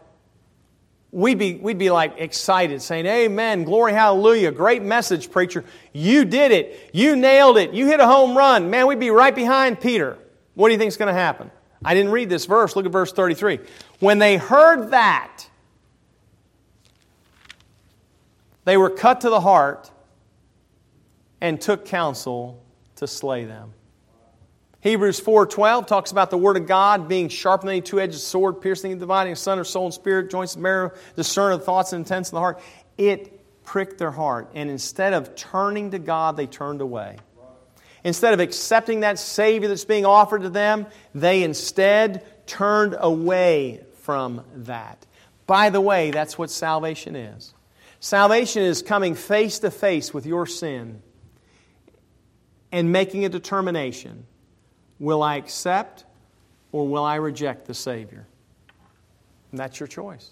we'd 1.10 1.38
be, 1.38 1.54
we'd 1.54 1.78
be 1.78 1.90
like 1.90 2.14
excited, 2.18 2.82
saying, 2.82 3.06
Amen, 3.06 3.64
glory, 3.64 3.92
hallelujah, 3.92 4.52
great 4.52 4.82
message, 4.82 5.30
preacher. 5.30 5.64
You 5.92 6.24
did 6.24 6.52
it. 6.52 6.90
You 6.92 7.16
nailed 7.16 7.58
it. 7.58 7.72
You 7.72 7.86
hit 7.86 8.00
a 8.00 8.06
home 8.06 8.36
run. 8.36 8.70
Man, 8.70 8.86
we'd 8.86 9.00
be 9.00 9.10
right 9.10 9.34
behind 9.34 9.80
Peter. 9.80 10.18
What 10.54 10.68
do 10.68 10.72
you 10.72 10.78
think 10.78 10.88
is 10.88 10.96
going 10.96 11.12
to 11.12 11.18
happen? 11.18 11.50
I 11.84 11.94
didn't 11.94 12.12
read 12.12 12.28
this 12.28 12.46
verse. 12.46 12.74
Look 12.74 12.86
at 12.86 12.92
verse 12.92 13.12
33. 13.12 13.60
When 14.00 14.18
they 14.18 14.36
heard 14.36 14.90
that, 14.90 15.48
they 18.64 18.76
were 18.76 18.90
cut 18.90 19.20
to 19.22 19.30
the 19.30 19.40
heart 19.40 19.90
and 21.40 21.60
took 21.60 21.84
counsel 21.84 22.62
to 22.96 23.06
slay 23.06 23.44
them. 23.44 23.72
Hebrews 24.88 25.20
4.12 25.20 25.86
talks 25.86 26.12
about 26.12 26.30
the 26.30 26.38
Word 26.38 26.56
of 26.56 26.66
God 26.66 27.08
being 27.08 27.28
sharper 27.28 27.66
than 27.66 27.76
a 27.76 27.80
two-edged 27.82 28.14
sword, 28.14 28.62
piercing 28.62 28.90
and 28.90 28.98
dividing 28.98 29.34
son 29.34 29.58
of 29.58 29.68
soul 29.68 29.84
and 29.84 29.92
spirit, 29.92 30.30
joints 30.30 30.54
and 30.54 30.62
marrow, 30.62 30.92
discern 31.14 31.52
of 31.52 31.62
thoughts 31.62 31.92
and 31.92 32.06
intents 32.06 32.30
of 32.30 32.36
the 32.36 32.40
heart. 32.40 32.58
It 32.96 33.64
pricked 33.64 33.98
their 33.98 34.10
heart. 34.10 34.50
And 34.54 34.70
instead 34.70 35.12
of 35.12 35.36
turning 35.36 35.90
to 35.90 35.98
God, 35.98 36.38
they 36.38 36.46
turned 36.46 36.80
away. 36.80 37.18
Instead 38.02 38.32
of 38.32 38.40
accepting 38.40 39.00
that 39.00 39.18
Savior 39.18 39.68
that's 39.68 39.84
being 39.84 40.06
offered 40.06 40.40
to 40.40 40.48
them, 40.48 40.86
they 41.14 41.42
instead 41.42 42.24
turned 42.46 42.96
away 42.98 43.84
from 44.04 44.42
that. 44.54 45.04
By 45.46 45.68
the 45.68 45.82
way, 45.82 46.12
that's 46.12 46.38
what 46.38 46.50
salvation 46.50 47.14
is. 47.14 47.52
Salvation 48.00 48.62
is 48.62 48.80
coming 48.80 49.14
face 49.14 49.58
to 49.58 49.70
face 49.70 50.14
with 50.14 50.24
your 50.24 50.46
sin 50.46 51.02
and 52.72 52.90
making 52.90 53.26
a 53.26 53.28
determination 53.28 54.24
Will 54.98 55.22
I 55.22 55.36
accept 55.36 56.04
or 56.72 56.86
will 56.86 57.04
I 57.04 57.16
reject 57.16 57.66
the 57.66 57.74
Savior? 57.74 58.26
And 59.50 59.58
that's 59.58 59.80
your 59.80 59.86
choice. 59.86 60.30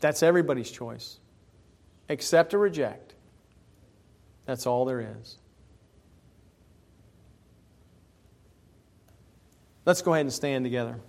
That's 0.00 0.22
everybody's 0.22 0.70
choice. 0.70 1.18
Accept 2.08 2.54
or 2.54 2.58
reject. 2.58 3.14
That's 4.46 4.66
all 4.66 4.84
there 4.84 5.00
is. 5.20 5.36
Let's 9.84 10.02
go 10.02 10.14
ahead 10.14 10.26
and 10.26 10.32
stand 10.32 10.64
together. 10.64 11.00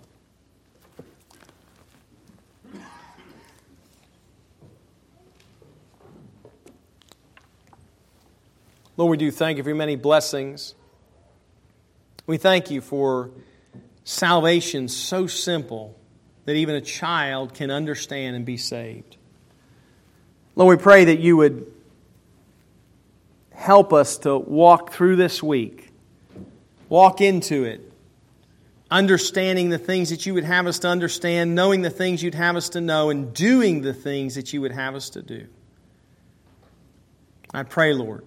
Lord, 8.96 9.10
we 9.10 9.16
do 9.16 9.30
thank 9.30 9.56
you 9.56 9.62
for 9.62 9.70
your 9.70 9.76
many 9.76 9.96
blessings. 9.96 10.74
We 12.30 12.36
thank 12.36 12.70
you 12.70 12.80
for 12.80 13.32
salvation 14.04 14.86
so 14.86 15.26
simple 15.26 15.98
that 16.44 16.54
even 16.54 16.76
a 16.76 16.80
child 16.80 17.54
can 17.54 17.72
understand 17.72 18.36
and 18.36 18.46
be 18.46 18.56
saved. 18.56 19.16
Lord, 20.54 20.78
we 20.78 20.80
pray 20.80 21.06
that 21.06 21.18
you 21.18 21.36
would 21.38 21.66
help 23.52 23.92
us 23.92 24.18
to 24.18 24.38
walk 24.38 24.92
through 24.92 25.16
this 25.16 25.42
week, 25.42 25.90
walk 26.88 27.20
into 27.20 27.64
it, 27.64 27.92
understanding 28.92 29.70
the 29.70 29.78
things 29.78 30.10
that 30.10 30.24
you 30.24 30.32
would 30.34 30.44
have 30.44 30.68
us 30.68 30.78
to 30.78 30.86
understand, 30.86 31.56
knowing 31.56 31.82
the 31.82 31.90
things 31.90 32.22
you'd 32.22 32.36
have 32.36 32.54
us 32.54 32.68
to 32.68 32.80
know, 32.80 33.10
and 33.10 33.34
doing 33.34 33.80
the 33.80 33.92
things 33.92 34.36
that 34.36 34.52
you 34.52 34.60
would 34.60 34.70
have 34.70 34.94
us 34.94 35.10
to 35.10 35.22
do. 35.22 35.48
I 37.52 37.64
pray, 37.64 37.92
Lord, 37.92 38.24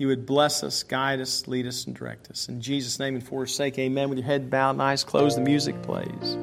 you 0.00 0.06
would 0.06 0.24
bless 0.24 0.64
us, 0.64 0.82
guide 0.82 1.20
us, 1.20 1.46
lead 1.46 1.66
us, 1.66 1.84
and 1.84 1.94
direct 1.94 2.30
us. 2.30 2.48
In 2.48 2.62
Jesus' 2.62 2.98
name 2.98 3.16
and 3.16 3.22
for 3.22 3.42
his 3.42 3.54
sake, 3.54 3.78
amen. 3.78 4.08
With 4.08 4.16
your 4.16 4.26
head 4.26 4.48
bowed 4.48 4.70
and 4.70 4.80
eyes 4.80 5.04
closed, 5.04 5.36
the 5.36 5.42
music 5.42 5.82
plays. 5.82 6.38